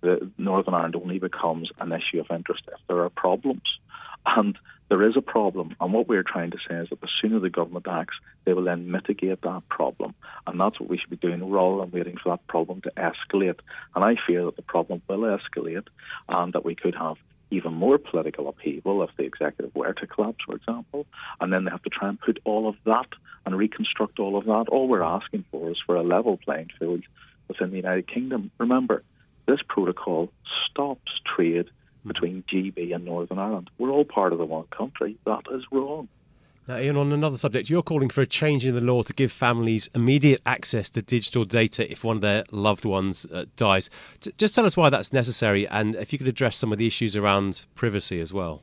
the 0.00 0.30
Northern 0.38 0.74
Ireland 0.74 0.96
only 0.96 1.18
becomes 1.18 1.70
an 1.78 1.92
issue 1.92 2.20
of 2.20 2.30
interest 2.30 2.62
if 2.68 2.80
there 2.88 3.02
are 3.02 3.10
problems. 3.10 3.62
And 4.26 4.58
there 4.88 5.02
is 5.02 5.16
a 5.16 5.22
problem, 5.22 5.74
and 5.80 5.92
what 5.92 6.06
we're 6.06 6.22
trying 6.22 6.52
to 6.52 6.58
say 6.68 6.76
is 6.76 6.90
that 6.90 7.00
the 7.00 7.08
sooner 7.20 7.40
the 7.40 7.50
government 7.50 7.86
acts, 7.88 8.16
they 8.44 8.52
will 8.52 8.64
then 8.64 8.90
mitigate 8.90 9.42
that 9.42 9.62
problem. 9.68 10.14
And 10.46 10.60
that's 10.60 10.78
what 10.78 10.88
we 10.88 10.96
should 10.98 11.10
be 11.10 11.16
doing 11.16 11.50
rather 11.50 11.80
than 11.80 11.90
waiting 11.90 12.16
for 12.16 12.30
that 12.30 12.46
problem 12.46 12.82
to 12.82 12.92
escalate. 12.96 13.58
And 13.94 14.04
I 14.04 14.14
fear 14.26 14.44
that 14.44 14.56
the 14.56 14.62
problem 14.62 15.02
will 15.08 15.22
escalate 15.22 15.88
and 16.28 16.52
that 16.52 16.64
we 16.64 16.76
could 16.76 16.94
have 16.94 17.16
even 17.50 17.74
more 17.74 17.98
political 17.98 18.48
upheaval 18.48 19.02
if 19.02 19.10
the 19.16 19.24
executive 19.24 19.74
were 19.74 19.92
to 19.92 20.06
collapse, 20.06 20.44
for 20.44 20.54
example. 20.54 21.06
And 21.40 21.52
then 21.52 21.64
they 21.64 21.70
have 21.70 21.82
to 21.82 21.90
try 21.90 22.08
and 22.08 22.20
put 22.20 22.38
all 22.44 22.68
of 22.68 22.76
that 22.84 23.08
and 23.44 23.56
reconstruct 23.56 24.18
all 24.18 24.36
of 24.36 24.44
that. 24.44 24.68
All 24.68 24.88
we're 24.88 25.02
asking 25.02 25.44
for 25.50 25.70
is 25.70 25.78
for 25.84 25.96
a 25.96 26.02
level 26.02 26.36
playing 26.36 26.70
field 26.78 27.02
within 27.48 27.70
the 27.70 27.76
United 27.76 28.06
Kingdom. 28.06 28.50
Remember, 28.58 29.02
this 29.46 29.60
protocol 29.68 30.30
stops 30.68 31.12
trade 31.24 31.70
between 32.06 32.44
GB 32.52 32.94
and 32.94 33.04
Northern 33.04 33.38
Ireland. 33.38 33.70
We're 33.78 33.90
all 33.90 34.04
part 34.04 34.32
of 34.32 34.38
the 34.38 34.44
one 34.44 34.66
country. 34.66 35.16
That 35.24 35.42
is 35.52 35.62
wrong. 35.70 36.08
Now, 36.68 36.78
Ian, 36.78 36.96
on 36.96 37.12
another 37.12 37.38
subject, 37.38 37.70
you're 37.70 37.82
calling 37.82 38.10
for 38.10 38.22
a 38.22 38.26
change 38.26 38.66
in 38.66 38.74
the 38.74 38.80
law 38.80 39.02
to 39.02 39.12
give 39.12 39.30
families 39.30 39.88
immediate 39.94 40.42
access 40.44 40.90
to 40.90 41.02
digital 41.02 41.44
data 41.44 41.88
if 41.90 42.02
one 42.02 42.16
of 42.16 42.22
their 42.22 42.44
loved 42.50 42.84
ones 42.84 43.24
uh, 43.32 43.44
dies. 43.56 43.88
T- 44.20 44.32
just 44.36 44.54
tell 44.54 44.66
us 44.66 44.76
why 44.76 44.90
that's 44.90 45.12
necessary 45.12 45.68
and 45.68 45.94
if 45.94 46.12
you 46.12 46.18
could 46.18 46.26
address 46.26 46.56
some 46.56 46.72
of 46.72 46.78
the 46.78 46.86
issues 46.86 47.14
around 47.14 47.66
privacy 47.76 48.20
as 48.20 48.32
well. 48.32 48.62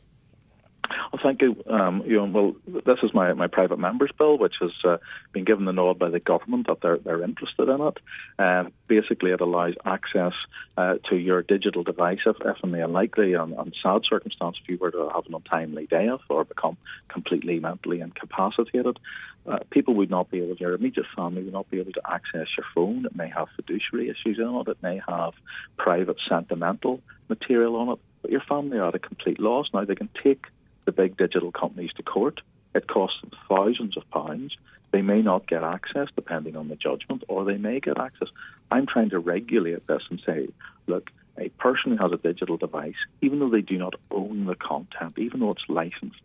Well, 0.90 1.22
thank 1.22 1.42
you. 1.42 1.64
Um, 1.68 2.04
you 2.06 2.18
know, 2.18 2.26
well, 2.26 2.82
this 2.86 3.00
is 3.04 3.14
my, 3.14 3.34
my 3.34 3.48
private 3.48 3.80
members 3.80 4.12
bill, 4.18 4.38
which 4.38 4.56
has 4.60 4.72
uh, 4.84 4.98
been 5.32 5.44
given 5.44 5.66
the 5.66 5.72
nod 5.72 5.98
by 5.98 6.10
the 6.10 6.20
government 6.20 6.68
that 6.68 6.82
they're 6.82 6.98
they're 6.98 7.24
interested 7.24 7.70
in 7.70 7.82
it. 7.82 7.98
Um, 8.40 8.74
basically, 8.88 9.32
it 9.32 9.42
allows 9.42 9.76
access 9.86 10.34
uh, 10.78 10.96
to 11.10 11.16
your 11.16 11.42
digital 11.42 11.84
device 11.84 12.20
if, 12.26 12.36
if 12.44 12.64
in 12.64 12.72
the 12.72 12.84
unlikely 12.84 13.34
and, 13.34 13.54
and, 13.54 13.76
sad 13.82 14.02
circumstance 14.10 14.58
if 14.62 14.70
you 14.70 14.78
were 14.78 14.92
to 14.92 15.10
have 15.14 15.26
an 15.28 15.36
untimely 15.36 15.86
death 15.86 16.20
or 16.30 16.44
become 16.44 16.78
completely 17.08 17.60
mentally 17.60 18.02
incapacitated. 18.02 19.00
Uh, 19.46 19.60
people 19.70 19.94
would 19.96 20.10
not 20.10 20.32
be 20.32 20.42
able, 20.42 20.56
your 20.56 20.74
immediate 20.74 21.06
family 21.16 21.44
would 21.44 21.54
not 21.54 21.70
be 21.70 21.80
able 21.80 21.92
to 21.92 22.02
access 22.10 22.48
your 22.58 22.66
phone. 22.74 23.06
It 23.06 23.16
may 23.16 23.30
have 23.30 23.50
fiduciary 23.56 24.10
issues 24.10 24.40
in 24.40 24.48
it. 24.48 24.68
It 24.68 24.78
may 24.82 25.02
have 25.08 25.34
private 25.78 26.18
sentimental 26.30 27.02
material 27.28 27.76
on 27.76 27.90
it. 27.90 28.00
But 28.22 28.32
your 28.32 28.42
family 28.42 28.80
are 28.80 28.88
at 28.88 28.96
a 28.96 29.00
complete 29.00 29.40
loss. 29.40 29.68
Now 29.74 29.84
they 29.84 29.96
can 29.96 30.10
take 30.24 30.46
the 30.86 30.92
big 30.92 31.18
digital 31.18 31.52
companies 31.52 31.92
to 31.94 32.04
court. 32.04 32.42
It 32.76 32.88
costs 32.88 33.22
them 33.22 33.32
thousands 33.48 33.98
of 33.98 34.10
pounds. 34.10 34.58
They 34.92 35.02
may 35.02 35.22
not 35.22 35.48
get 35.48 35.64
access 35.64 36.08
depending 36.16 36.56
on 36.56 36.68
the 36.68 36.76
judgment, 36.76 37.24
or 37.28 37.46
they 37.46 37.58
may 37.58 37.80
get 37.80 38.00
access. 38.00 38.30
I'm 38.72 38.86
trying 38.86 39.10
to 39.12 39.20
regulate 39.20 39.86
this 39.88 40.04
and 40.10 40.22
say, 40.26 40.48
look, 40.88 41.12
a 41.38 41.50
person 41.50 41.92
who 41.92 42.04
has 42.04 42.12
a 42.12 42.18
digital 42.18 42.58
device, 42.58 42.96
even 43.22 43.40
though 43.40 43.50
they 43.50 43.62
do 43.62 43.78
not 43.78 43.96
own 44.12 44.46
the 44.46 44.56
content, 44.56 45.18
even 45.18 45.40
though 45.40 45.52
it's 45.52 45.68
licensed, 45.68 46.22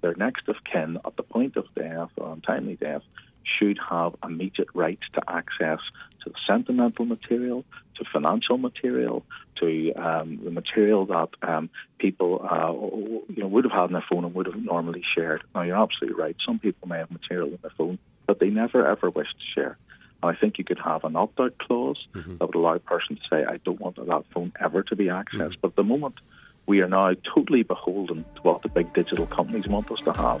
their 0.00 0.14
next 0.14 0.48
of 0.48 0.62
kin 0.64 0.98
at 1.04 1.16
the 1.16 1.22
point 1.22 1.56
of 1.56 1.72
death 1.74 2.10
or 2.16 2.32
untimely 2.32 2.76
death 2.76 3.02
should 3.58 3.78
have 3.88 4.14
immediate 4.24 4.68
rights 4.74 5.02
to 5.14 5.22
access 5.28 5.80
to 6.24 6.30
the 6.30 6.36
sentimental 6.46 7.04
material, 7.04 7.64
to 7.96 8.04
financial 8.12 8.58
material, 8.58 9.24
to 9.56 9.92
um, 9.94 10.40
the 10.44 10.50
material 10.50 11.06
that 11.06 11.28
um, 11.42 11.70
people 11.98 12.46
uh, 12.48 12.72
you 13.32 13.42
know 13.42 13.48
would 13.48 13.64
have 13.64 13.72
had 13.72 13.82
on 13.82 13.92
their 13.92 14.04
phone 14.10 14.24
and 14.24 14.34
would 14.34 14.46
have 14.46 14.56
normally 14.56 15.04
shared. 15.14 15.42
Now 15.54 15.62
you're 15.62 15.82
absolutely 15.82 16.20
right. 16.20 16.36
Some 16.46 16.58
people 16.58 16.88
may 16.88 16.98
have 16.98 17.10
material 17.10 17.48
on 17.48 17.58
their 17.62 17.72
phone 17.76 17.98
that 18.26 18.38
they 18.38 18.50
never 18.50 18.86
ever 18.86 19.10
wish 19.10 19.28
to 19.28 19.60
share. 19.60 19.78
And 20.22 20.36
I 20.36 20.38
think 20.38 20.58
you 20.58 20.64
could 20.64 20.78
have 20.78 21.04
an 21.04 21.16
opt-out 21.16 21.58
clause 21.58 22.06
mm-hmm. 22.14 22.36
that 22.36 22.46
would 22.46 22.54
allow 22.54 22.74
a 22.74 22.80
person 22.80 23.16
to 23.16 23.22
say, 23.30 23.44
"I 23.44 23.58
don't 23.58 23.80
want 23.80 23.96
that 23.96 24.24
phone 24.32 24.52
ever 24.60 24.82
to 24.84 24.96
be 24.96 25.06
accessed." 25.06 25.32
Mm-hmm. 25.32 25.60
But 25.60 25.76
the 25.76 25.84
moment 25.84 26.14
we 26.66 26.80
are 26.80 26.88
now 26.88 27.12
totally 27.34 27.62
beholden 27.62 28.24
to 28.36 28.40
what 28.42 28.62
the 28.62 28.68
big 28.68 28.92
digital 28.94 29.26
companies 29.26 29.66
want 29.68 29.90
us 29.90 30.00
to 30.00 30.12
have. 30.12 30.40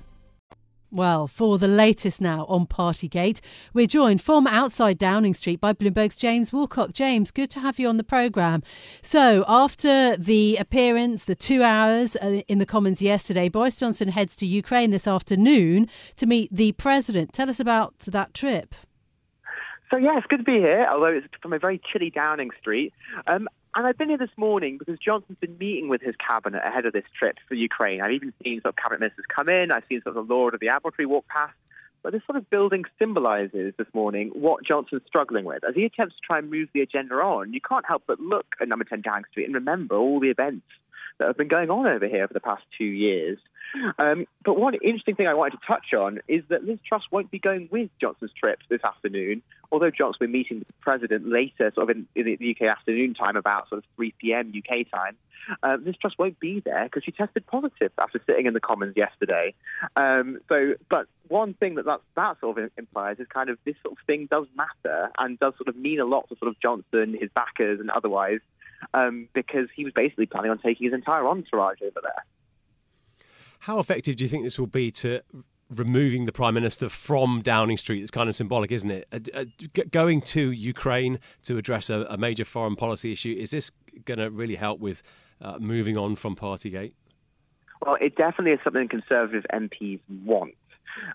Well, 0.93 1.25
for 1.25 1.57
the 1.57 1.69
latest 1.69 2.19
now 2.19 2.45
on 2.49 2.67
Partygate, 2.67 3.39
we're 3.73 3.87
joined 3.87 4.21
from 4.21 4.45
outside 4.45 4.97
Downing 4.97 5.33
Street 5.33 5.61
by 5.61 5.71
Bloomberg's 5.71 6.17
James 6.17 6.51
Woolcock. 6.51 6.91
James, 6.91 7.31
good 7.31 7.49
to 7.51 7.61
have 7.61 7.79
you 7.79 7.87
on 7.87 7.95
the 7.95 8.03
programme. 8.03 8.61
So, 9.01 9.45
after 9.47 10.17
the 10.17 10.57
appearance, 10.57 11.23
the 11.23 11.35
two 11.35 11.63
hours 11.63 12.17
uh, 12.17 12.41
in 12.49 12.57
the 12.57 12.65
Commons 12.65 13.01
yesterday, 13.01 13.47
Boris 13.47 13.77
Johnson 13.77 14.09
heads 14.09 14.35
to 14.35 14.45
Ukraine 14.45 14.91
this 14.91 15.07
afternoon 15.07 15.87
to 16.17 16.25
meet 16.25 16.53
the 16.53 16.73
president. 16.73 17.31
Tell 17.31 17.49
us 17.49 17.61
about 17.61 17.97
that 17.99 18.33
trip. 18.33 18.75
So 19.93 19.97
yeah, 19.97 20.17
it's 20.17 20.27
good 20.27 20.37
to 20.37 20.43
be 20.43 20.59
here, 20.59 20.85
although 20.89 21.07
it's 21.07 21.27
from 21.41 21.53
a 21.53 21.59
very 21.59 21.79
chilly 21.91 22.09
Downing 22.09 22.51
Street. 22.59 22.93
Um, 23.27 23.47
and 23.73 23.87
I've 23.87 23.97
been 23.97 24.09
here 24.09 24.17
this 24.17 24.29
morning 24.37 24.77
because 24.77 24.99
Johnson's 24.99 25.37
been 25.39 25.57
meeting 25.57 25.87
with 25.87 26.01
his 26.01 26.15
cabinet 26.15 26.61
ahead 26.65 26.85
of 26.85 26.93
this 26.93 27.05
trip 27.17 27.37
for 27.47 27.55
Ukraine. 27.55 28.01
I've 28.01 28.11
even 28.11 28.33
seen 28.43 28.61
sort 28.61 28.73
of 28.73 28.75
cabinet 28.75 28.99
ministers 28.99 29.25
come 29.33 29.47
in. 29.47 29.71
I've 29.71 29.83
seen 29.87 30.01
sort 30.01 30.17
of 30.17 30.27
the 30.27 30.33
Lord 30.33 30.53
of 30.53 30.59
the 30.59 30.69
Admiralty 30.69 31.05
walk 31.05 31.27
past. 31.27 31.53
But 32.03 32.13
this 32.13 32.21
sort 32.25 32.37
of 32.37 32.49
building 32.49 32.83
symbolises 32.99 33.73
this 33.77 33.87
morning 33.93 34.31
what 34.33 34.65
Johnson's 34.65 35.03
struggling 35.07 35.45
with. 35.45 35.63
As 35.63 35.75
he 35.75 35.85
attempts 35.85 36.15
to 36.15 36.21
try 36.21 36.39
and 36.39 36.49
move 36.49 36.69
the 36.73 36.81
agenda 36.81 37.15
on, 37.15 37.53
you 37.53 37.61
can't 37.61 37.85
help 37.85 38.03
but 38.07 38.19
look 38.19 38.47
at 38.59 38.67
number 38.67 38.83
10 38.83 39.01
Downing 39.01 39.25
Street 39.31 39.45
and 39.45 39.53
remember 39.53 39.95
all 39.95 40.19
the 40.19 40.29
events 40.29 40.65
that 41.21 41.27
have 41.27 41.37
been 41.37 41.47
going 41.47 41.69
on 41.69 41.87
over 41.87 42.07
here 42.07 42.27
for 42.27 42.33
the 42.33 42.39
past 42.39 42.63
two 42.77 42.83
years. 42.83 43.37
Um, 43.99 44.25
but 44.43 44.59
one 44.59 44.73
interesting 44.73 45.15
thing 45.15 45.27
I 45.27 45.33
wanted 45.33 45.59
to 45.59 45.67
touch 45.67 45.93
on 45.93 46.19
is 46.27 46.43
that 46.49 46.65
Liz 46.65 46.79
Truss 46.85 47.03
won't 47.11 47.31
be 47.31 47.39
going 47.39 47.69
with 47.71 47.89
Johnson's 48.01 48.33
trip 48.33 48.59
this 48.69 48.81
afternoon, 48.83 49.41
although 49.71 49.91
Johnson 49.91 50.17
will 50.19 50.27
be 50.27 50.33
meeting 50.33 50.59
with 50.59 50.67
the 50.67 50.73
president 50.81 51.27
later, 51.27 51.71
sort 51.73 51.89
of 51.89 51.95
in, 51.95 52.07
in 52.15 52.37
the 52.39 52.51
UK 52.51 52.67
afternoon 52.67 53.13
time, 53.13 53.37
about 53.37 53.69
sort 53.69 53.79
of 53.79 53.85
3 53.95 54.13
p.m. 54.19 54.51
UK 54.55 54.89
time. 54.91 55.15
Uh, 55.63 55.77
Liz 55.83 55.95
Truss 55.99 56.13
won't 56.17 56.39
be 56.39 56.59
there 56.59 56.83
because 56.85 57.03
she 57.03 57.11
tested 57.11 57.45
positive 57.47 57.91
after 57.97 58.19
sitting 58.27 58.45
in 58.45 58.53
the 58.53 58.59
Commons 58.59 58.93
yesterday. 58.95 59.53
Um, 59.95 60.39
so, 60.49 60.73
but 60.89 61.07
one 61.29 61.53
thing 61.53 61.75
that 61.75 61.85
that, 61.85 62.01
that 62.15 62.39
sort 62.41 62.57
of 62.57 62.71
implies 62.77 63.17
is 63.19 63.27
kind 63.33 63.49
of 63.49 63.57
this 63.65 63.75
sort 63.83 63.97
of 63.97 64.05
thing 64.05 64.27
does 64.29 64.47
matter 64.55 65.11
and 65.17 65.39
does 65.39 65.53
sort 65.57 65.67
of 65.67 65.75
mean 65.75 65.99
a 65.99 66.05
lot 66.05 66.27
to 66.29 66.35
sort 66.37 66.49
of 66.49 66.59
Johnson, 66.59 67.17
his 67.19 67.29
backers, 67.33 67.79
and 67.79 67.89
otherwise, 67.89 68.39
um, 68.93 69.27
because 69.33 69.67
he 69.75 69.83
was 69.83 69.93
basically 69.93 70.25
planning 70.25 70.51
on 70.51 70.59
taking 70.59 70.85
his 70.85 70.93
entire 70.93 71.27
entourage 71.27 71.81
over 71.81 71.99
there. 72.01 72.25
How 73.59 73.79
effective 73.79 74.15
do 74.15 74.23
you 74.23 74.29
think 74.29 74.43
this 74.43 74.57
will 74.57 74.67
be 74.67 74.91
to 74.91 75.21
removing 75.69 76.25
the 76.25 76.31
prime 76.31 76.53
minister 76.53 76.89
from 76.89 77.41
Downing 77.41 77.77
Street? 77.77 78.01
It's 78.01 78.11
kind 78.11 78.27
of 78.27 78.35
symbolic, 78.35 78.71
isn't 78.71 78.91
it? 78.91 79.07
Uh, 79.11 79.19
uh, 79.33 79.83
going 79.91 80.21
to 80.21 80.51
Ukraine 80.51 81.19
to 81.43 81.57
address 81.57 81.89
a, 81.89 82.01
a, 82.09 82.17
major 82.17 82.43
foreign 82.43 82.75
policy 82.75 83.11
issue 83.11 83.35
is 83.37 83.51
this 83.51 83.71
going 84.05 84.17
to 84.19 84.29
really 84.29 84.55
help 84.55 84.79
with 84.79 85.03
uh, 85.41 85.57
moving 85.59 85.97
on 85.97 86.15
from 86.15 86.35
Partygate? 86.35 86.93
Well, 87.85 87.97
it 87.99 88.15
definitely 88.15 88.51
is 88.51 88.59
something 88.63 88.87
Conservative 88.87 89.45
MPs 89.53 89.99
want. 90.25 90.53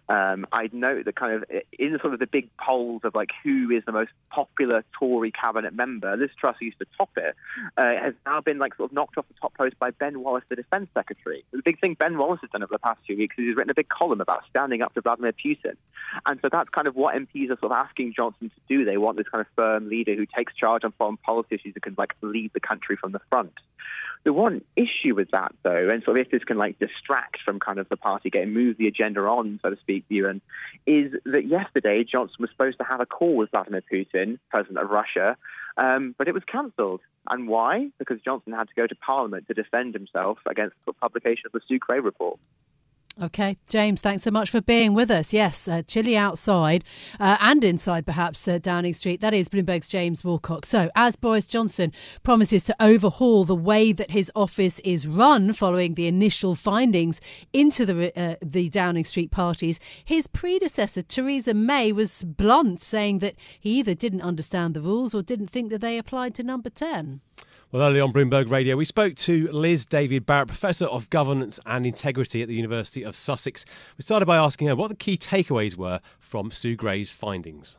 Um, 0.09 0.47
I'd 0.53 0.73
note 0.73 1.05
that 1.05 1.17
kind 1.17 1.35
of 1.35 1.45
in 1.79 1.99
sort 2.01 2.15
of 2.15 2.21
the 2.21 2.27
big 2.27 2.49
polls 2.57 3.03
of 3.05 3.15
like 3.15 3.31
who 3.43 3.71
is 3.71 3.85
the 3.85 3.93
most 3.93 4.11
popular 4.31 4.85
Tory 4.99 5.31
cabinet 5.31 5.75
member, 5.75 6.17
Liz 6.17 6.31
Truss 6.39 6.57
used 6.61 6.79
to 6.79 6.87
top 6.97 7.11
it, 7.17 7.35
uh, 7.77 7.95
has 8.03 8.15
now 8.25 8.41
been 8.41 8.59
like 8.59 8.75
sort 8.77 8.91
of 8.91 8.95
knocked 8.95 9.19
off 9.19 9.27
the 9.29 9.35
top 9.41 9.55
post 9.55 9.79
by 9.79 9.91
Ben 9.91 10.21
Wallace, 10.21 10.45
the 10.49 10.57
defence 10.57 10.89
secretary. 10.95 11.45
The 11.53 11.63
big 11.65 11.81
thing 11.81 11.95
Ben 11.95 12.19
Wallace 12.19 12.41
has 12.43 12.51
done 12.51 12.63
over 12.63 12.75
the 12.75 12.79
past 12.79 13.01
few 13.07 13.17
weeks 13.17 13.37
is 13.39 13.45
he's 13.47 13.57
written 13.57 13.71
a 13.71 13.75
big 13.75 13.89
column 13.89 14.21
about 14.21 14.43
standing 14.49 14.83
up 14.83 14.95
to 14.95 15.01
Vladimir 15.01 15.33
Putin, 15.33 15.77
and 16.27 16.41
so 16.43 16.49
that's 16.51 16.71
kind 16.71 16.87
of 16.87 16.97
what 16.97 17.15
MPs 17.15 17.51
are 17.51 17.59
sort 17.59 17.73
of 17.73 17.73
asking 17.73 18.15
Johnson 18.15 18.51
to 18.51 18.61
do. 18.69 18.85
They 18.85 18.97
want 18.97 19.17
this 19.17 19.29
kind 19.29 19.41
of 19.41 19.47
firm 19.57 19.89
leader 19.89 20.15
who 20.15 20.27
takes 20.27 20.55
charge 20.55 20.85
on 20.85 20.93
foreign 20.93 21.17
policy 21.17 21.57
issues 21.57 21.75
and 21.75 21.83
can 21.83 21.95
like 21.99 22.15
lead 22.23 22.53
the 22.53 22.61
country 22.61 22.97
from 22.97 23.13
the 23.13 23.21
front. 23.31 23.53
The 24.27 24.33
one 24.33 24.63
issue 24.75 25.15
with 25.15 25.31
that, 25.31 25.55
though, 25.63 25.87
and 25.89 26.03
sort 26.03 26.19
of 26.19 26.27
if 26.27 26.33
this 26.33 26.43
can 26.43 26.59
like 26.59 26.81
distract 26.81 27.39
from 27.45 27.61
kind 27.61 27.79
of 27.79 27.89
the 27.89 27.97
Partygate 27.97 28.53
move 28.53 28.77
the 28.77 28.89
agenda 28.89 29.21
on, 29.21 29.61
so 29.63 29.71
to 29.71 29.77
speak, 29.77 30.05
Yuan, 30.09 30.41
is 30.85 31.13
that 31.27 31.47
yesterday 31.47 32.03
Johnson 32.03 32.35
was 32.41 32.51
supposed 32.51 32.77
to 32.79 32.85
have 32.85 33.01
a 33.01 33.07
call 33.07 33.37
with 33.37 33.53
Vladimir 33.53 33.85
Putin, 33.89 34.41
president 34.51 34.79
of 34.79 34.91
Russia, 34.91 35.37
um, 35.77 36.13
but 36.19 36.27
it 36.27 36.35
was 36.35 36.43
cancelled. 36.43 37.03
And 37.31 37.47
why? 37.47 37.91
Because 38.01 38.21
Johnson 38.21 38.53
had 38.53 38.67
to 38.67 38.75
go 38.75 38.89
to 38.89 38.97
Parliament 38.97 39.47
to 39.47 39.55
defend 39.55 39.95
himself 39.95 40.39
against 40.45 40.75
the 40.87 40.93
publication 40.93 41.45
of 41.47 41.53
the 41.53 41.79
Gray 41.79 42.01
report. 42.01 42.41
Okay, 43.23 43.57
James, 43.71 44.03
thanks 44.03 44.25
so 44.25 44.31
much 44.31 44.51
for 44.51 44.61
being 44.61 44.93
with 44.93 45.11
us. 45.11 45.33
Yes, 45.33 45.67
uh, 45.67 45.81
chilly 45.81 46.19
outside 46.19 46.85
uh, 47.19 47.39
and 47.41 47.65
inside, 47.65 48.05
perhaps, 48.05 48.47
uh, 48.47 48.59
Downing 48.59 48.93
Street. 48.93 49.23
That 49.23 49.33
is 49.33 49.49
Bloomberg's 49.49 49.89
James 49.89 50.21
Woolcock. 50.21 50.67
So, 50.67 50.91
as 50.95 51.17
Boris 51.17 51.47
Johnson 51.47 51.95
promises 52.23 52.65
to 52.65 52.77
overhaul 52.79 53.45
the 53.45 53.57
way 53.57 53.93
that 53.93 54.11
his 54.11 54.31
office 54.37 54.81
is 54.81 55.09
run 55.09 55.55
following 55.55 55.95
the 55.95 56.07
initial 56.07 56.55
findings 56.55 57.23
into 57.55 57.87
the 57.87 58.13
uh, 58.21 58.35
the 58.43 58.69
Downing 58.69 59.07
Street 59.07 59.31
parties, 59.31 59.81
his 60.05 60.27
predecessor 60.27 61.01
Theresa 61.01 61.55
May 61.55 61.93
was 61.93 62.23
blunt, 62.23 62.83
saying 62.83 63.21
that 63.21 63.35
he 63.59 63.79
either 63.79 63.95
didn't 63.95 64.21
understand 64.21 64.75
the 64.75 64.83
rules 64.83 65.15
or 65.15 65.23
didn't 65.23 65.49
think 65.49 65.71
that 65.71 65.81
they 65.81 65.97
applied 65.97 66.35
to 66.35 66.43
Number 66.43 66.69
Ten. 66.69 67.23
Well, 67.73 67.83
earlier 67.83 68.03
on 68.05 68.13
Bloomberg 68.13 68.49
Radio, 68.49 68.77
we 68.77 68.85
spoke 68.85 69.17
to 69.17 69.49
Liz 69.53 69.87
David 69.87 70.25
Barrett, 70.25 70.49
Professor 70.49 70.87
of 70.87 71.11
Governance 71.11 71.59
and 71.67 71.85
Integrity 71.85 72.41
at 72.41 72.49
the 72.49 72.55
University 72.55 73.03
of 73.03 73.17
Sussex. 73.17 73.65
We 73.99 74.03
started 74.03 74.27
by 74.27 74.37
asking 74.37 74.69
her 74.69 74.77
what 74.77 74.89
the 74.89 74.95
key 74.95 75.19
takeaways 75.19 75.77
were 75.77 76.01
from 76.19 76.51
Sue 76.51 76.77
Gray's 76.77 77.13
findings. 77.13 77.77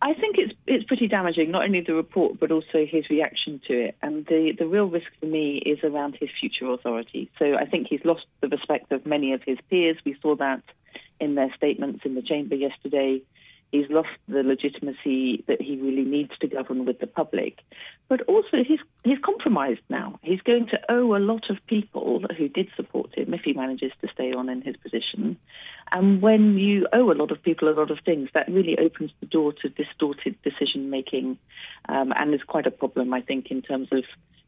I 0.00 0.12
think 0.14 0.36
it's 0.38 0.54
it's 0.66 0.84
pretty 0.84 1.08
damaging, 1.08 1.50
not 1.50 1.64
only 1.64 1.80
the 1.80 1.94
report 1.94 2.38
but 2.38 2.50
also 2.50 2.86
his 2.86 3.08
reaction 3.10 3.60
to 3.66 3.86
it. 3.86 3.96
And 4.02 4.26
the, 4.26 4.52
the 4.58 4.66
real 4.66 4.86
risk 4.86 5.06
for 5.20 5.26
me 5.26 5.58
is 5.58 5.78
around 5.82 6.16
his 6.20 6.28
future 6.40 6.70
authority. 6.70 7.30
So 7.38 7.56
I 7.56 7.64
think 7.64 7.88
he's 7.88 8.04
lost 8.04 8.26
the 8.40 8.48
respect 8.48 8.92
of 8.92 9.06
many 9.06 9.32
of 9.32 9.42
his 9.42 9.58
peers. 9.70 9.96
We 10.04 10.16
saw 10.22 10.36
that 10.36 10.62
in 11.20 11.34
their 11.34 11.52
statements 11.56 12.04
in 12.04 12.14
the 12.14 12.22
chamber 12.22 12.54
yesterday. 12.54 13.22
He's 13.74 13.90
lost 13.90 14.10
the 14.28 14.44
legitimacy 14.44 15.42
that 15.48 15.60
he 15.60 15.74
really 15.74 16.04
needs 16.04 16.30
to 16.38 16.46
govern 16.46 16.84
with 16.84 17.00
the 17.00 17.08
public. 17.08 17.58
But 18.06 18.20
also, 18.28 18.62
he's, 18.62 18.78
he's 19.02 19.18
compromised 19.18 19.80
now. 19.88 20.20
He's 20.22 20.40
going 20.42 20.68
to 20.68 20.80
owe 20.88 21.16
a 21.16 21.18
lot 21.18 21.50
of 21.50 21.56
people 21.66 22.24
who 22.38 22.48
did 22.48 22.68
support 22.76 23.18
him 23.18 23.34
if 23.34 23.40
he 23.40 23.52
manages 23.52 23.90
to 24.00 24.08
stay 24.14 24.32
on 24.32 24.48
in 24.48 24.62
his 24.62 24.76
position. 24.76 25.36
And 25.90 26.22
when 26.22 26.56
you 26.56 26.86
owe 26.92 27.10
a 27.10 27.18
lot 27.18 27.32
of 27.32 27.42
people 27.42 27.68
a 27.68 27.74
lot 27.74 27.90
of 27.90 27.98
things, 27.98 28.28
that 28.32 28.48
really 28.48 28.78
opens 28.78 29.10
the 29.18 29.26
door 29.26 29.52
to 29.54 29.68
distorted 29.68 30.40
decision 30.42 30.88
making 30.88 31.36
um, 31.88 32.12
and 32.14 32.32
is 32.32 32.44
quite 32.44 32.68
a 32.68 32.70
problem, 32.70 33.12
I 33.12 33.22
think, 33.22 33.50
in 33.50 33.60
terms 33.60 33.88
of 33.90 34.04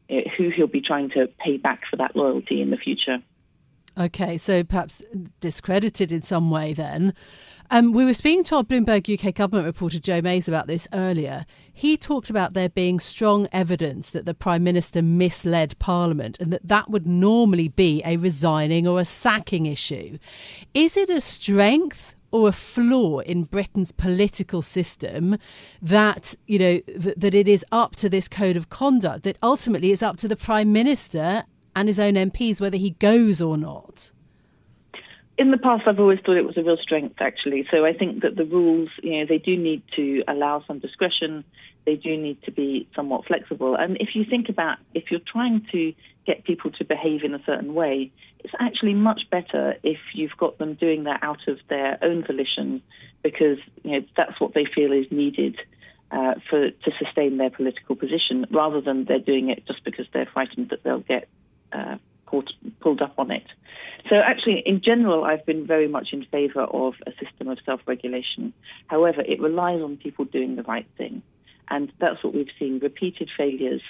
you 0.07 0.23
who 0.37 0.51
he'll 0.51 0.67
be 0.67 0.79
trying 0.79 1.09
to 1.09 1.27
pay 1.37 1.57
back 1.57 1.81
for 1.89 1.97
that 1.97 2.15
loyalty 2.15 2.61
in 2.61 2.69
the 2.69 2.77
future. 2.77 3.21
Okay, 3.97 4.37
so 4.37 4.63
perhaps 4.63 5.01
discredited 5.39 6.11
in 6.11 6.21
some 6.21 6.51
way 6.51 6.73
then. 6.73 7.13
Um, 7.69 7.91
we 7.91 8.05
were 8.05 8.13
speaking 8.13 8.43
to 8.45 8.55
our 8.57 8.63
Bloomberg 8.63 9.11
UK 9.11 9.33
government 9.33 9.65
reporter 9.65 9.99
Joe 9.99 10.21
Mayes 10.21 10.47
about 10.47 10.67
this 10.67 10.87
earlier. 10.93 11.45
He 11.73 11.97
talked 11.97 12.29
about 12.29 12.53
there 12.53 12.69
being 12.69 12.99
strong 12.99 13.47
evidence 13.51 14.11
that 14.11 14.25
the 14.25 14.33
Prime 14.33 14.63
Minister 14.63 15.01
misled 15.01 15.77
Parliament 15.79 16.37
and 16.39 16.53
that 16.53 16.65
that 16.67 16.89
would 16.89 17.05
normally 17.05 17.67
be 17.67 18.01
a 18.05 18.17
resigning 18.17 18.87
or 18.87 19.01
a 19.01 19.05
sacking 19.05 19.65
issue. 19.65 20.17
Is 20.73 20.95
it 20.95 21.09
a 21.09 21.19
strength 21.19 22.15
or 22.31 22.49
a 22.49 22.53
flaw 22.53 23.19
in 23.19 23.43
Britain's 23.43 23.91
political 23.91 24.61
system 24.61 25.37
that 25.81 26.35
you 26.45 26.59
know 26.59 26.79
th- 26.79 27.15
that 27.17 27.33
it 27.33 27.47
is 27.47 27.65
up 27.71 27.95
to 27.97 28.09
this 28.09 28.27
code 28.27 28.57
of 28.57 28.69
conduct 28.69 29.23
that 29.23 29.37
ultimately 29.41 29.91
it's 29.91 30.03
up 30.03 30.17
to 30.17 30.27
the 30.27 30.35
prime 30.35 30.71
minister 30.71 31.43
and 31.77 31.87
his 31.87 31.99
own 31.99 32.15
MPs 32.15 32.59
whether 32.59 32.77
he 32.77 32.91
goes 32.91 33.41
or 33.41 33.57
not 33.57 34.11
in 35.37 35.51
the 35.51 35.57
past, 35.57 35.83
I've 35.85 35.99
always 35.99 36.19
thought 36.25 36.35
it 36.35 36.45
was 36.45 36.57
a 36.57 36.63
real 36.63 36.77
strength, 36.77 37.17
actually. 37.19 37.67
So 37.71 37.85
I 37.85 37.93
think 37.93 38.23
that 38.23 38.35
the 38.35 38.45
rules, 38.45 38.89
you 39.03 39.19
know, 39.19 39.25
they 39.27 39.37
do 39.37 39.55
need 39.55 39.83
to 39.95 40.23
allow 40.27 40.63
some 40.65 40.79
discretion. 40.79 41.43
They 41.85 41.95
do 41.95 42.17
need 42.17 42.41
to 42.43 42.51
be 42.51 42.87
somewhat 42.95 43.25
flexible. 43.25 43.75
And 43.75 43.97
if 43.99 44.15
you 44.15 44.25
think 44.25 44.49
about 44.49 44.79
if 44.95 45.11
you're 45.11 45.21
trying 45.31 45.65
to 45.71 45.93
get 46.25 46.43
people 46.43 46.71
to 46.71 46.83
behave 46.83 47.23
in 47.23 47.35
a 47.35 47.43
certain 47.45 47.75
way, 47.75 48.11
it's 48.39 48.53
actually 48.59 48.95
much 48.95 49.21
better 49.29 49.75
if 49.83 49.99
you've 50.13 50.35
got 50.37 50.57
them 50.57 50.73
doing 50.73 51.03
that 51.03 51.19
out 51.21 51.47
of 51.47 51.59
their 51.69 51.99
own 52.01 52.25
volition, 52.25 52.81
because 53.21 53.59
you 53.83 53.91
know 53.91 54.05
that's 54.17 54.41
what 54.41 54.53
they 54.55 54.65
feel 54.65 54.91
is 54.91 55.05
needed. 55.11 55.57
Uh, 56.09 56.35
for 56.49 56.71
to 56.71 56.91
sustain 56.97 57.35
their 57.35 57.49
political 57.49 57.93
position, 57.93 58.45
rather 58.49 58.79
than 58.79 59.03
they're 59.03 59.19
doing 59.19 59.49
it 59.49 59.67
just 59.67 59.83
because 59.83 60.05
they're 60.13 60.29
frightened 60.31 60.69
that 60.69 60.81
they'll 60.81 61.01
get 61.01 61.27
uh, 61.71 61.97
caught, 62.25 62.51
pulled 62.79 63.01
up 63.01 63.13
on 63.17 63.31
it. 63.31 63.45
So, 64.09 64.17
actually, 64.19 64.59
in 64.65 64.81
general, 64.81 65.25
I've 65.25 65.45
been 65.45 65.67
very 65.67 65.87
much 65.87 66.09
in 66.13 66.25
favour 66.25 66.61
of 66.61 66.93
a 67.05 67.11
system 67.23 67.49
of 67.49 67.57
self 67.65 67.81
regulation. 67.85 68.53
However, 68.87 69.21
it 69.21 69.41
relies 69.41 69.81
on 69.81 69.97
people 69.97 70.25
doing 70.25 70.55
the 70.55 70.63
right 70.63 70.87
thing. 70.97 71.21
And 71.69 71.91
that's 71.99 72.23
what 72.23 72.33
we've 72.33 72.47
seen 72.57 72.79
repeated 72.79 73.29
failures 73.35 73.81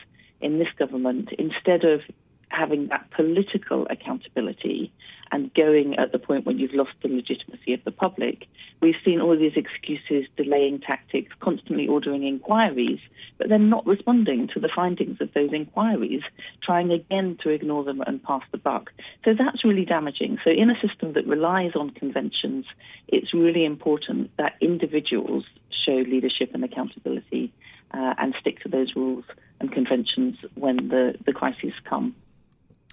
in 0.42 0.58
this 0.58 0.70
government. 0.78 1.30
Instead 1.38 1.84
of 1.84 2.02
having 2.50 2.88
that 2.88 3.10
political 3.12 3.88
accountability 3.90 4.92
and 5.32 5.54
going 5.54 5.96
at 5.98 6.12
the 6.12 6.20
point 6.20 6.46
when 6.46 6.58
you've 6.58 6.74
lost 6.74 6.92
the 7.02 7.10
legitimacy 7.10 7.74
of 7.74 7.84
the 7.84 7.92
public. 7.92 8.48
We've 8.82 8.96
seen 9.06 9.20
all 9.20 9.38
these 9.38 9.58
excuses, 9.58 10.30
delaying 10.38 10.80
tactics, 10.80 11.34
constantly 11.40 11.88
ordering 11.88 12.24
inquiries, 12.24 13.00
but 13.38 13.50
then 13.50 13.70
not 13.70 13.86
responding 13.86 14.48
to 14.54 14.60
the 14.60 14.70
findings 14.74 15.20
of 15.20 15.34
those 15.34 15.52
inquiries, 15.52 16.22
trying 16.64 16.92
again 16.92 17.38
to 17.44 17.50
ignore 17.50 17.84
them 17.84 18.02
and 18.06 18.24
pass 18.24 18.44
the 18.52 18.58
buck. 18.58 18.92
So 19.26 19.34
that's 19.34 19.66
really 19.66 19.86
damaging. 19.86 20.38
So, 20.44 20.52
in 20.52 20.70
a 20.70 20.80
system 20.80 21.14
that 21.14 21.28
relies 21.28 21.72
on 21.76 21.90
conventions, 21.92 22.66
it's 23.08 23.34
really 23.34 23.66
important 23.66 24.32
that 24.38 24.56
individuals 24.62 25.46
show 25.86 25.96
leadership 25.96 26.52
and 26.54 26.64
accountability 26.64 27.52
uh, 27.92 28.14
and 28.18 28.36
stick 28.40 28.62
to 28.62 28.70
those 28.70 28.96
rules 28.96 29.26
and 29.60 29.72
conventions 29.72 30.38
when 30.56 30.90
the, 30.90 31.16
the 31.26 31.34
crises 31.34 31.74
come. 31.84 32.16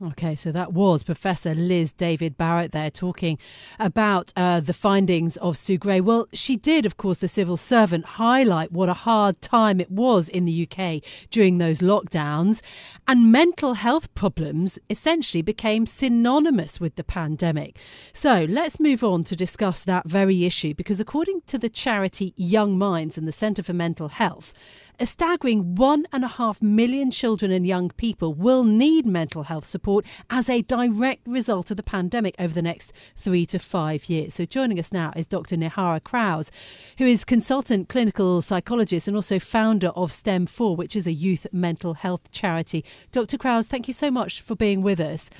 Okay, 0.02 0.34
so 0.34 0.50
that 0.50 0.72
was 0.72 1.04
Professor 1.04 1.54
Liz 1.54 1.92
David 1.92 2.36
Barrett 2.36 2.72
there 2.72 2.90
talking 2.90 3.38
about 3.78 4.32
uh, 4.34 4.58
the 4.58 4.72
findings 4.72 5.36
of 5.36 5.56
Sue 5.56 5.78
Gray. 5.78 6.00
Well, 6.00 6.26
she 6.32 6.56
did, 6.56 6.84
of 6.84 6.96
course, 6.96 7.18
the 7.18 7.28
civil 7.28 7.56
servant, 7.56 8.04
highlight 8.04 8.72
what 8.72 8.88
a 8.88 8.94
hard 8.94 9.40
time 9.40 9.80
it 9.80 9.92
was 9.92 10.28
in 10.28 10.46
the 10.46 10.68
UK 10.68 11.00
during 11.30 11.58
those 11.58 11.78
lockdowns. 11.78 12.60
And 13.06 13.30
mental 13.30 13.74
health 13.74 14.12
problems 14.16 14.80
essentially 14.90 15.42
became 15.42 15.86
synonymous 15.86 16.80
with 16.80 16.96
the 16.96 17.04
pandemic. 17.04 17.78
So 18.12 18.46
let's 18.48 18.80
move 18.80 19.04
on 19.04 19.22
to 19.24 19.36
discuss 19.36 19.84
that 19.84 20.08
very 20.08 20.44
issue 20.44 20.74
because, 20.74 20.98
according 20.98 21.42
to 21.46 21.56
the 21.56 21.68
charity 21.68 22.34
Young 22.36 22.76
Minds 22.76 23.16
and 23.16 23.28
the 23.28 23.32
Centre 23.32 23.62
for 23.62 23.74
Mental 23.74 24.08
Health, 24.08 24.52
a 24.98 25.06
staggering 25.06 25.74
one 25.74 26.06
and 26.12 26.24
a 26.24 26.28
half 26.28 26.62
million 26.62 27.10
children 27.10 27.50
and 27.50 27.66
young 27.66 27.90
people 27.90 28.34
will 28.34 28.64
need 28.64 29.06
mental 29.06 29.44
health 29.44 29.64
support 29.64 30.04
as 30.30 30.48
a 30.48 30.62
direct 30.62 31.26
result 31.26 31.70
of 31.70 31.76
the 31.76 31.82
pandemic 31.82 32.34
over 32.38 32.54
the 32.54 32.62
next 32.62 32.92
three 33.16 33.46
to 33.46 33.58
five 33.58 34.08
years. 34.08 34.34
So, 34.34 34.44
joining 34.44 34.78
us 34.78 34.92
now 34.92 35.12
is 35.16 35.26
Dr. 35.26 35.56
Nihara 35.56 36.02
Krause, 36.02 36.50
who 36.98 37.04
is 37.04 37.24
consultant 37.24 37.88
clinical 37.88 38.40
psychologist 38.42 39.08
and 39.08 39.16
also 39.16 39.38
founder 39.38 39.88
of 39.88 40.10
STEM4, 40.10 40.76
which 40.76 40.96
is 40.96 41.06
a 41.06 41.12
youth 41.12 41.46
mental 41.52 41.94
health 41.94 42.30
charity. 42.30 42.84
Dr. 43.12 43.38
Krause, 43.38 43.66
thank 43.66 43.88
you 43.88 43.94
so 43.94 44.10
much 44.10 44.40
for 44.40 44.54
being 44.54 44.82
with 44.82 45.00
us. 45.00 45.30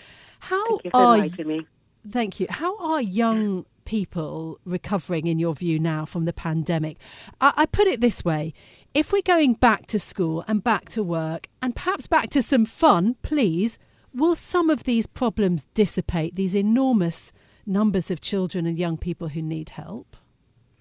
How 0.40 0.79
you 0.85 0.90
are 0.93 1.19
me. 1.19 1.67
Thank 2.11 2.38
you. 2.38 2.47
How 2.51 2.77
are 2.79 3.01
young 3.01 3.64
people 3.87 4.59
recovering, 4.64 5.27
in 5.27 5.38
your 5.38 5.55
view, 5.55 5.79
now 5.79 6.05
from 6.05 6.27
the 6.27 6.33
pandemic? 6.33 6.99
I, 7.40 7.53
I 7.57 7.67
put 7.67 7.87
it 7.87 8.01
this 8.01 8.25
way 8.25 8.53
if 8.94 9.12
we're 9.12 9.22
going 9.22 9.54
back 9.54 9.87
to 9.87 9.98
school 9.98 10.44
and 10.46 10.62
back 10.62 10.88
to 10.90 11.02
work 11.02 11.48
and 11.61 11.74
perhaps 11.74 12.07
back 12.07 12.30
to 12.30 12.40
some 12.40 12.64
fun, 12.64 13.16
please, 13.22 13.76
will 14.14 14.37
some 14.37 14.70
of 14.70 14.85
these 14.85 15.07
problems 15.07 15.66
dissipate, 15.74 16.37
these 16.37 16.54
enormous 16.54 17.33
numbers 17.66 18.11
of 18.12 18.20
children 18.20 18.66
and 18.66 18.78
young 18.78 18.96
people 18.96 19.28
who 19.28 19.42
need 19.42 19.70
help? 19.70 20.16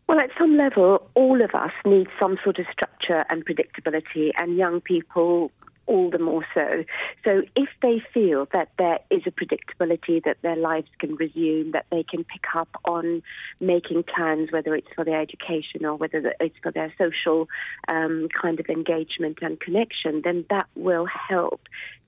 Well, 0.07 0.19
at 0.19 0.29
some 0.37 0.57
level, 0.57 1.09
all 1.15 1.41
of 1.41 1.49
us 1.55 1.71
need 1.85 2.07
some 2.21 2.37
sort 2.43 2.59
of 2.59 2.67
structure 2.71 3.23
and 3.31 3.43
predictability, 3.43 4.29
and 4.37 4.57
young 4.57 4.79
people 4.79 5.49
all 5.85 6.09
the 6.09 6.19
more 6.19 6.45
so. 6.53 6.83
So 7.23 7.43
if 7.55 7.69
they 7.81 8.01
feel 8.13 8.47
that 8.53 8.69
there 8.77 8.99
is 9.09 9.23
a 9.25 9.31
predictability 9.31 10.23
that 10.23 10.37
their 10.41 10.55
lives 10.55 10.87
can 10.99 11.15
resume, 11.15 11.71
that 11.71 11.85
they 11.91 12.03
can 12.03 12.23
pick 12.23 12.45
up 12.55 12.69
on 12.85 13.21
making 13.59 14.03
plans, 14.03 14.51
whether 14.51 14.75
it's 14.75 14.87
for 14.95 15.03
their 15.03 15.21
education 15.21 15.85
or 15.85 15.95
whether 15.95 16.33
it's 16.39 16.55
for 16.61 16.71
their 16.71 16.93
social 16.97 17.49
um, 17.87 18.27
kind 18.29 18.59
of 18.59 18.67
engagement 18.67 19.39
and 19.41 19.59
connection, 19.59 20.21
then 20.23 20.45
that 20.49 20.67
will 20.75 21.05
help 21.05 21.61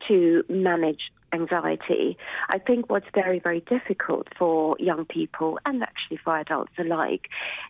to 0.07 0.43
manage 0.49 1.11
anxiety. 1.33 2.17
I 2.49 2.59
think 2.59 2.89
what's 2.89 3.07
very, 3.13 3.39
very 3.39 3.61
difficult 3.61 4.27
for 4.37 4.75
young 4.79 5.05
people 5.05 5.59
and 5.65 5.81
actually 5.83 6.17
for 6.17 6.37
adults 6.37 6.73
alike 6.77 7.27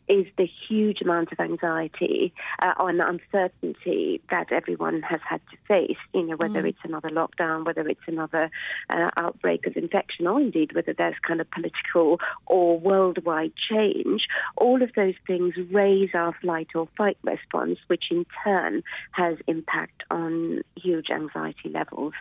is 0.07 0.25
the 0.37 0.47
huge 0.67 1.01
amount 1.01 1.31
of 1.31 1.39
anxiety 1.39 2.33
uh, 2.61 2.73
and 2.79 3.01
uncertainty 3.01 4.21
that 4.29 4.51
everyone 4.51 5.01
has 5.01 5.19
had 5.27 5.41
to 5.51 5.57
face. 5.67 5.97
You 6.13 6.27
know, 6.27 6.35
whether 6.35 6.61
mm. 6.61 6.69
it's 6.69 6.79
another 6.83 7.09
lockdown, 7.09 7.65
whether 7.65 7.87
it's 7.87 8.07
another 8.07 8.49
uh, 8.89 9.09
outbreak 9.17 9.65
of 9.67 9.75
infection, 9.75 10.27
or 10.27 10.39
indeed 10.39 10.75
whether 10.75 10.93
there's 10.93 11.15
kind 11.25 11.41
of 11.41 11.49
political 11.51 12.19
or 12.45 12.79
worldwide 12.79 13.53
change. 13.69 14.27
All 14.57 14.81
of 14.81 14.91
those 14.95 15.15
things 15.25 15.55
raise 15.71 16.09
our 16.13 16.33
flight 16.41 16.69
or 16.75 16.87
fight 16.97 17.17
response, 17.23 17.79
which 17.87 18.05
in 18.11 18.25
turn 18.43 18.83
has 19.11 19.37
impact 19.47 20.03
on 20.11 20.61
huge 20.75 21.09
anxiety 21.09 21.69
levels. 21.69 22.13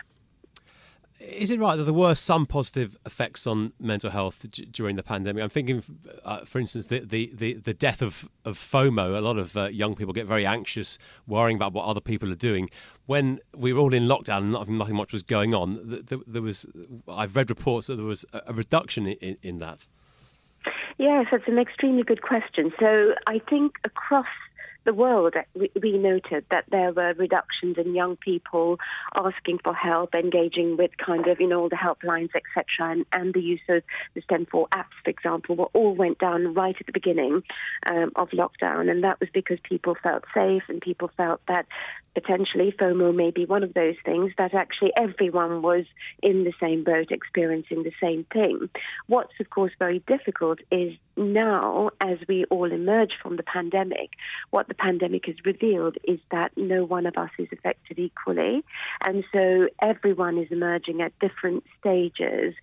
Is 1.31 1.51
it 1.51 1.59
right 1.59 1.77
that 1.77 1.85
there 1.85 1.95
were 1.95 2.15
some 2.15 2.47
positive 2.47 2.99
effects 3.07 3.47
on 3.47 3.73
mental 3.79 4.11
health 4.11 4.47
d- 4.51 4.67
during 4.71 4.97
the 4.97 5.03
pandemic? 5.03 5.43
I'm 5.43 5.49
thinking, 5.49 5.83
uh, 6.25 6.45
for 6.45 6.59
instance, 6.59 6.87
the, 6.87 7.01
the, 7.01 7.33
the, 7.35 7.55
the, 7.55 7.75
death 7.75 8.03
of, 8.03 8.29
of 8.45 8.59
FOMO. 8.59 9.17
A 9.17 9.21
lot 9.21 9.39
of 9.39 9.57
uh, 9.57 9.67
young 9.69 9.95
people 9.95 10.13
get 10.13 10.27
very 10.27 10.45
anxious, 10.45 10.99
worrying 11.27 11.57
about 11.57 11.73
what 11.73 11.87
other 11.87 12.01
people 12.01 12.31
are 12.31 12.37
doing. 12.37 12.69
When 13.07 13.41
we 13.57 13.73
were 13.73 13.81
all 13.81 13.95
in 13.95 14.05
lockdown 14.05 14.39
and 14.39 14.53
nothing, 14.53 14.79
nothing 14.79 14.97
much 14.97 15.13
was 15.13 15.23
going 15.23 15.55
on, 15.55 16.05
th- 16.07 16.23
there 16.27 16.43
was. 16.43 16.67
I've 17.09 17.35
read 17.37 17.51
reports 17.51 17.87
that 17.87 17.97
there 17.97 18.07
was 18.07 18.25
a, 18.33 18.43
a 18.49 18.53
reduction 18.53 19.07
in, 19.07 19.37
in 19.43 19.59
that. 19.59 19.87
Yes, 20.99 21.27
that's 21.31 21.49
an 21.49 21.59
extremely 21.59 22.03
good 22.03 22.23
question. 22.23 22.73
So 22.79 23.15
I 23.27 23.41
think 23.51 23.77
across 23.85 24.27
the 24.85 24.94
world, 24.94 25.35
we, 25.55 25.99
noted 25.99 26.44
that 26.51 26.64
there 26.70 26.92
were 26.92 27.14
reductions 27.14 27.77
in 27.79 27.94
young 27.94 28.16
people 28.16 28.79
asking 29.16 29.59
for 29.62 29.75
help, 29.75 30.14
engaging 30.14 30.77
with 30.77 30.90
kind 30.99 31.27
of, 31.27 31.40
you 31.40 31.49
know, 31.49 31.62
all 31.62 31.68
the 31.68 31.77
helplines, 31.77 32.31
etc., 32.35 32.64
and, 32.90 33.07
and 33.12 33.33
the 33.33 33.40
use 33.40 33.61
of 33.68 33.83
the 34.14 34.23
STEM4 34.23 34.68
apps, 34.70 34.94
for 35.03 35.11
example, 35.11 35.57
were 35.57 35.70
all 35.73 35.94
went 35.94 36.18
down 36.18 36.53
right 36.55 36.77
at 36.79 36.87
the 36.87 36.92
beginning 36.92 37.42
um, 37.90 38.12
of 38.16 38.29
lockdown. 38.31 38.90
And 38.90 39.05
that 39.05 39.20
was 39.20 39.29
because 39.33 39.59
people 39.62 39.97
felt 40.03 40.25
safe 40.35 40.64
and 40.68 40.81
people 40.81 41.11
felt 41.16 41.40
that 41.49 41.66
potentially 42.14 42.73
FOMO 42.79 43.14
may 43.14 43.31
be 43.31 43.44
one 43.44 43.62
of 43.62 43.75
those 43.75 43.97
things 44.05 44.33
that 44.38 44.55
actually 44.55 44.92
everyone 44.97 45.62
was 45.62 45.85
in 46.23 46.44
the 46.44 46.53
same 46.61 46.85
boat 46.85 47.11
experiencing 47.11 47.83
the 47.83 47.92
same 48.01 48.25
thing. 48.33 48.68
What's, 49.07 49.33
of 49.40 49.51
course, 49.51 49.73
very 49.79 50.03
difficult 50.07 50.61
is 50.70 50.94
now, 51.16 51.90
as 52.00 52.18
we 52.29 52.44
all 52.46 52.70
emerge 52.72 53.12
from 53.22 53.37
the 53.37 53.42
pandemic, 53.42 54.11
what 54.50 54.68
the 54.68 54.74
pandemic 54.74 55.27
has 55.27 55.37
revealed 55.44 55.96
is 56.05 56.18
that 56.31 56.53
no 56.57 56.85
one 56.85 57.07
of 57.07 57.16
us 57.16 57.31
is 57.38 57.48
affected 57.53 57.98
equally. 57.98 58.64
And 59.07 59.24
so 59.33 59.68
everyone 59.81 60.38
is 60.38 60.48
emerging 60.50 61.00
at 61.03 61.18
different 61.20 61.64
stages 61.79 62.55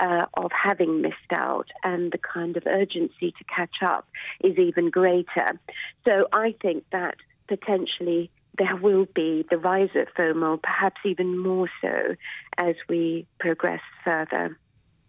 uh, 0.00 0.26
of 0.34 0.50
having 0.52 1.02
missed 1.02 1.14
out, 1.32 1.68
and 1.84 2.10
the 2.12 2.18
kind 2.18 2.56
of 2.56 2.64
urgency 2.66 3.32
to 3.38 3.44
catch 3.44 3.76
up 3.84 4.08
is 4.42 4.58
even 4.58 4.90
greater. 4.90 5.60
So 6.06 6.26
I 6.32 6.54
think 6.60 6.84
that 6.92 7.16
potentially 7.48 8.30
there 8.58 8.76
will 8.76 9.06
be 9.14 9.46
the 9.50 9.58
rise 9.58 9.90
of 9.94 10.08
FOMO, 10.18 10.62
perhaps 10.62 11.00
even 11.04 11.38
more 11.38 11.70
so 11.80 12.16
as 12.58 12.74
we 12.88 13.26
progress 13.38 13.80
further. 14.04 14.58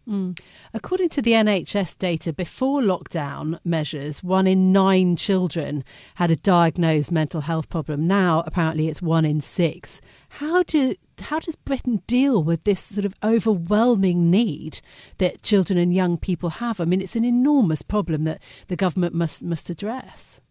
Mm. 0.07 0.39
According 0.73 1.09
to 1.09 1.21
the 1.21 1.31
NHS 1.31 1.97
data, 1.97 2.33
before 2.33 2.81
lockdown 2.81 3.59
measures, 3.63 4.23
one 4.23 4.47
in 4.47 4.71
nine 4.71 5.15
children 5.15 5.83
had 6.15 6.31
a 6.31 6.35
diagnosed 6.35 7.11
mental 7.11 7.41
health 7.41 7.69
problem. 7.69 8.07
Now, 8.07 8.43
apparently, 8.45 8.87
it's 8.87 9.01
one 9.01 9.25
in 9.25 9.41
six. 9.41 10.01
How 10.29 10.63
do 10.63 10.95
how 11.19 11.39
does 11.39 11.55
Britain 11.55 12.01
deal 12.07 12.43
with 12.43 12.63
this 12.63 12.79
sort 12.79 13.05
of 13.05 13.13
overwhelming 13.23 14.31
need 14.31 14.81
that 15.19 15.43
children 15.43 15.77
and 15.77 15.93
young 15.93 16.17
people 16.17 16.49
have? 16.49 16.79
I 16.79 16.85
mean, 16.85 17.01
it's 17.01 17.15
an 17.15 17.25
enormous 17.25 17.83
problem 17.83 18.23
that 18.23 18.41
the 18.67 18.75
government 18.75 19.13
must 19.13 19.43
must 19.43 19.69
address. 19.69 20.41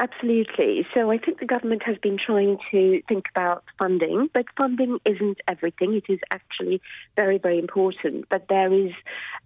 Absolutely. 0.00 0.86
So 0.94 1.10
I 1.10 1.18
think 1.18 1.40
the 1.40 1.46
government 1.46 1.82
has 1.84 1.98
been 1.98 2.16
trying 2.16 2.56
to 2.70 3.02
think 3.06 3.26
about 3.36 3.64
funding, 3.78 4.30
but 4.32 4.46
funding 4.56 4.98
isn't 5.04 5.42
everything. 5.46 5.92
It 5.92 6.10
is 6.10 6.20
actually 6.32 6.80
very, 7.16 7.36
very 7.36 7.58
important. 7.58 8.24
But 8.30 8.46
there 8.48 8.72
is, 8.72 8.92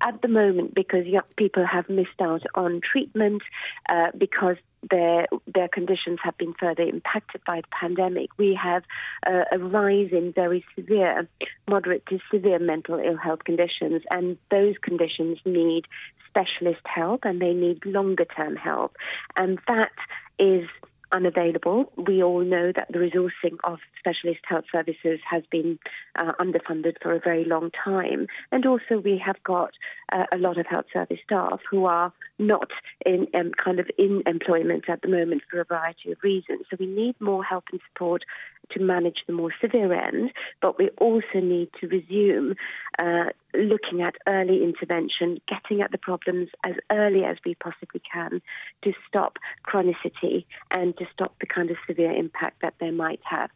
at 0.06 0.22
the 0.22 0.28
moment, 0.28 0.72
because 0.72 1.06
young 1.06 1.26
people 1.36 1.66
have 1.66 1.88
missed 1.88 2.20
out 2.20 2.42
on 2.54 2.80
treatment, 2.80 3.42
uh, 3.90 4.12
because 4.16 4.54
their 4.90 5.26
their 5.52 5.68
conditions 5.68 6.18
have 6.22 6.36
been 6.38 6.54
further 6.58 6.82
impacted 6.82 7.42
by 7.46 7.60
the 7.60 7.68
pandemic. 7.80 8.30
We 8.38 8.58
have 8.62 8.82
a 9.26 9.58
rise 9.58 10.10
in 10.12 10.32
very 10.32 10.64
severe, 10.74 11.28
moderate 11.68 12.06
to 12.06 12.18
severe 12.32 12.58
mental 12.58 12.98
ill 12.98 13.16
health 13.16 13.44
conditions, 13.44 14.02
and 14.10 14.38
those 14.50 14.74
conditions 14.82 15.38
need 15.44 15.84
specialist 16.28 16.84
help 16.84 17.24
and 17.24 17.40
they 17.40 17.52
need 17.52 17.84
longer 17.86 18.24
term 18.24 18.56
help, 18.56 18.96
and 19.36 19.58
that 19.68 19.92
is 20.38 20.68
unavailable. 21.12 21.92
We 21.96 22.22
all 22.22 22.42
know 22.42 22.72
that 22.76 22.88
the 22.90 22.98
resourcing 22.98 23.58
of 23.64 23.78
specialist 23.98 24.40
health 24.44 24.64
services 24.70 25.20
has 25.28 25.42
been 25.50 25.78
uh, 26.16 26.32
underfunded 26.40 26.96
for 27.02 27.14
a 27.14 27.20
very 27.20 27.44
long 27.44 27.70
time. 27.84 28.26
And 28.52 28.66
also, 28.66 28.98
we 28.98 29.20
have 29.24 29.42
got 29.42 29.72
uh, 30.12 30.24
a 30.32 30.38
lot 30.38 30.58
of 30.58 30.66
health 30.66 30.86
service 30.92 31.18
staff 31.24 31.60
who 31.70 31.86
are 31.86 32.12
not 32.38 32.70
in 33.06 33.26
um, 33.38 33.52
kind 33.52 33.80
of 33.80 33.88
in 33.98 34.22
employment 34.26 34.84
at 34.88 35.02
the 35.02 35.08
moment 35.08 35.42
for 35.50 35.60
a 35.60 35.64
variety 35.64 36.12
of 36.12 36.18
reasons. 36.22 36.66
So, 36.70 36.76
we 36.78 36.86
need 36.86 37.20
more 37.20 37.44
help 37.44 37.64
and 37.72 37.80
support 37.92 38.24
to 38.72 38.80
manage 38.80 39.18
the 39.26 39.32
more 39.32 39.52
severe 39.60 39.92
end, 39.92 40.32
but 40.60 40.78
we 40.78 40.90
also 40.98 41.40
need 41.40 41.70
to 41.80 41.86
resume 41.88 42.54
uh, 42.98 43.30
looking 43.54 44.02
at 44.02 44.14
early 44.28 44.62
intervention, 44.62 45.40
getting 45.48 45.82
at 45.82 45.90
the 45.90 45.98
problems 45.98 46.48
as 46.66 46.74
early 46.92 47.24
as 47.24 47.36
we 47.44 47.54
possibly 47.54 48.02
can 48.12 48.40
to 48.82 48.92
stop 49.08 49.38
chronicity 49.66 50.44
and 50.70 50.96
to 50.98 51.04
stop 51.12 51.38
the 51.40 51.46
kind 51.46 51.70
of 51.70 51.76
severe 51.86 52.12
impact 52.12 52.62
that 52.62 52.74
they 52.80 52.90
might 52.90 53.20
have. 53.22 53.50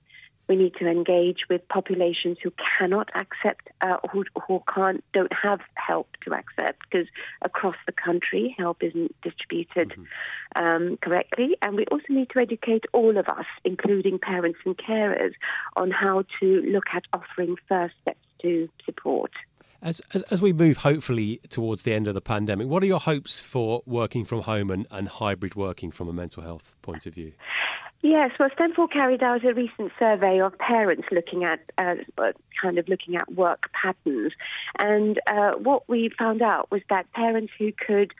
We 0.48 0.56
need 0.56 0.74
to 0.76 0.88
engage 0.88 1.40
with 1.50 1.66
populations 1.68 2.38
who 2.42 2.52
cannot 2.78 3.11
accept, 3.14 3.68
uh, 3.80 3.98
who, 4.11 4.24
who 4.46 4.62
can't, 4.74 5.04
don't 5.12 5.32
have 5.32 5.61
help 5.74 6.08
to 6.24 6.32
accept, 6.32 6.78
because 6.90 7.06
across 7.42 7.76
the 7.87 7.92
country 7.92 8.54
help 8.58 8.82
isn't 8.82 9.14
distributed 9.22 9.90
mm-hmm. 9.90 10.64
um, 10.64 10.98
correctly. 11.02 11.56
And 11.62 11.76
we 11.76 11.84
also 11.87 12.06
need 12.08 12.30
to 12.30 12.40
educate 12.40 12.84
all 12.92 13.16
of 13.18 13.28
us, 13.28 13.46
including 13.64 14.18
parents 14.18 14.58
and 14.64 14.76
carers, 14.76 15.34
on 15.76 15.90
how 15.90 16.24
to 16.40 16.46
look 16.62 16.87
at 16.94 17.04
offering 17.12 17.56
first 17.68 17.94
steps 18.02 18.18
to 18.42 18.68
support. 18.87 19.32
As, 19.80 20.00
as, 20.12 20.22
as, 20.22 20.42
we 20.42 20.52
move 20.52 20.78
hopefully 20.78 21.40
towards 21.50 21.82
the 21.82 21.92
end 21.92 22.08
of 22.08 22.14
the 22.14 22.20
pandemic, 22.20 22.66
what 22.66 22.82
are 22.82 22.86
your 22.86 22.98
hopes 22.98 23.40
for 23.40 23.82
working 23.86 24.24
from 24.24 24.42
home 24.42 24.70
and, 24.70 24.86
and 24.90 25.06
hybrid 25.06 25.54
working 25.54 25.92
from 25.92 26.08
a 26.08 26.12
mental 26.12 26.42
health 26.42 26.74
point 26.82 27.06
of 27.06 27.14
view? 27.14 27.32
Yes, 28.02 28.30
well, 28.38 28.48
STEM4 28.50 28.92
carried 28.92 29.22
out 29.22 29.44
a 29.44 29.52
recent 29.52 29.90
survey 29.98 30.40
of 30.40 30.56
parents 30.58 31.08
looking 31.10 31.44
at 31.44 31.60
uh, 31.78 31.96
kind 32.60 32.78
of 32.78 32.88
looking 32.88 33.16
at 33.16 33.32
work 33.32 33.70
patterns, 33.72 34.32
and 34.78 35.20
uh, 35.26 35.52
what 35.52 35.88
we 35.88 36.10
found 36.16 36.40
out 36.40 36.70
was 36.70 36.82
that 36.90 37.12
parents 37.12 37.52
who 37.58 37.72
could 37.72 38.14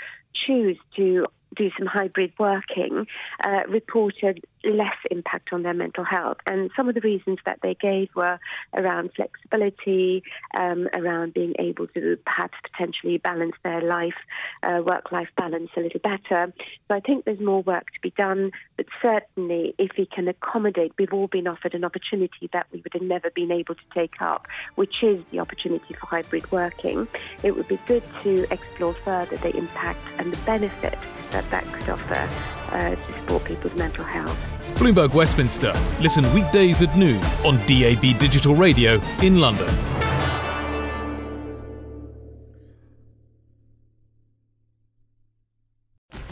choose 0.47 0.79
to 0.97 1.27
do 1.57 1.71
some 1.79 1.87
hybrid 1.87 2.33
working 2.39 3.07
uh, 3.45 3.61
reported 3.69 4.45
less 4.65 4.97
impact 5.11 5.53
on 5.53 5.63
their 5.63 5.75
mental 5.75 6.05
health. 6.05 6.39
And 6.47 6.71
some 6.77 6.89
of 6.89 6.95
the 6.95 7.01
reasons 7.01 7.39
that 7.47 7.61
they 7.63 7.75
gave 7.75 8.09
were 8.15 8.39
around 8.75 9.11
flexibility, 9.15 10.23
um, 10.59 10.89
around 10.95 11.35
being 11.35 11.55
able 11.59 11.87
to 11.89 12.19
perhaps 12.25 12.55
potentially 12.71 13.19
balance 13.19 13.55
their 13.63 13.83
life, 13.83 14.15
uh, 14.63 14.83
work 14.85 15.13
life 15.13 15.29
balance 15.37 15.71
a 15.77 15.81
little 15.81 16.01
better. 16.01 16.53
So 16.89 16.95
I 16.95 17.01
think 17.01 17.25
there's 17.25 17.41
more 17.41 17.63
work 17.63 17.87
to 17.95 18.01
be 18.03 18.11
done, 18.11 18.53
but 18.77 18.87
certainly 19.03 19.75
if 19.79 19.93
we 19.99 20.07
can 20.07 20.29
accommodate, 20.29 20.93
we've 20.99 21.13
all 21.13 21.29
been 21.29 21.47
offered 21.47 21.75
an 21.75 21.85
opportunity 21.85 22.49
that 22.53 22.67
we 22.73 22.81
would 22.81 22.93
have 22.93 23.03
never 23.03 23.31
been 23.31 23.53
able 23.53 23.75
to 23.75 23.81
take 23.95 24.21
up, 24.21 24.47
which 24.75 25.03
is 25.03 25.23
the 25.31 25.41
opportunity 25.41 25.95
for 25.95 26.07
hybrid 26.07 26.51
working. 26.51 27.09
It 27.43 27.57
would 27.57 27.69
be 27.69 27.79
good 27.87 28.03
to 28.23 28.53
explore 28.53 28.95
further 28.95 29.37
the 29.37 29.57
impact 29.57 30.01
and 30.19 30.33
the 30.33 30.39
benefit 30.45 30.99
that 31.31 31.49
that 31.51 31.65
could 31.73 31.89
offer 31.91 32.29
uh, 32.69 32.95
to 32.95 33.19
support 33.21 33.45
people's 33.45 33.75
mental 33.75 34.05
health. 34.05 34.37
Bloomberg 34.75 35.15
Westminster. 35.15 35.73
Listen 36.01 36.33
weekdays 36.33 36.83
at 36.83 36.97
noon 36.97 37.23
on 37.45 37.57
DAB 37.67 38.19
Digital 38.19 38.55
Radio 38.55 39.01
in 39.23 39.41
London. 39.41 39.69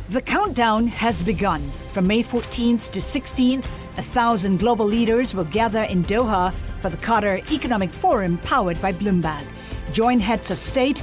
The 0.08 0.22
countdown 0.22 0.86
has 0.86 1.22
begun. 1.24 1.68
From 1.92 2.06
May 2.06 2.22
14th 2.22 2.92
to 2.92 3.00
16th, 3.00 3.66
a 3.96 4.02
thousand 4.02 4.58
global 4.58 4.86
leaders 4.86 5.34
will 5.34 5.44
gather 5.44 5.82
in 5.82 6.04
Doha 6.04 6.54
for 6.80 6.90
the 6.90 6.96
Qatar 6.96 7.50
Economic 7.50 7.92
Forum 7.92 8.38
powered 8.38 8.80
by 8.80 8.92
Bloomberg. 8.92 9.44
Join 9.92 10.20
heads 10.20 10.52
of 10.52 10.58
state, 10.58 11.02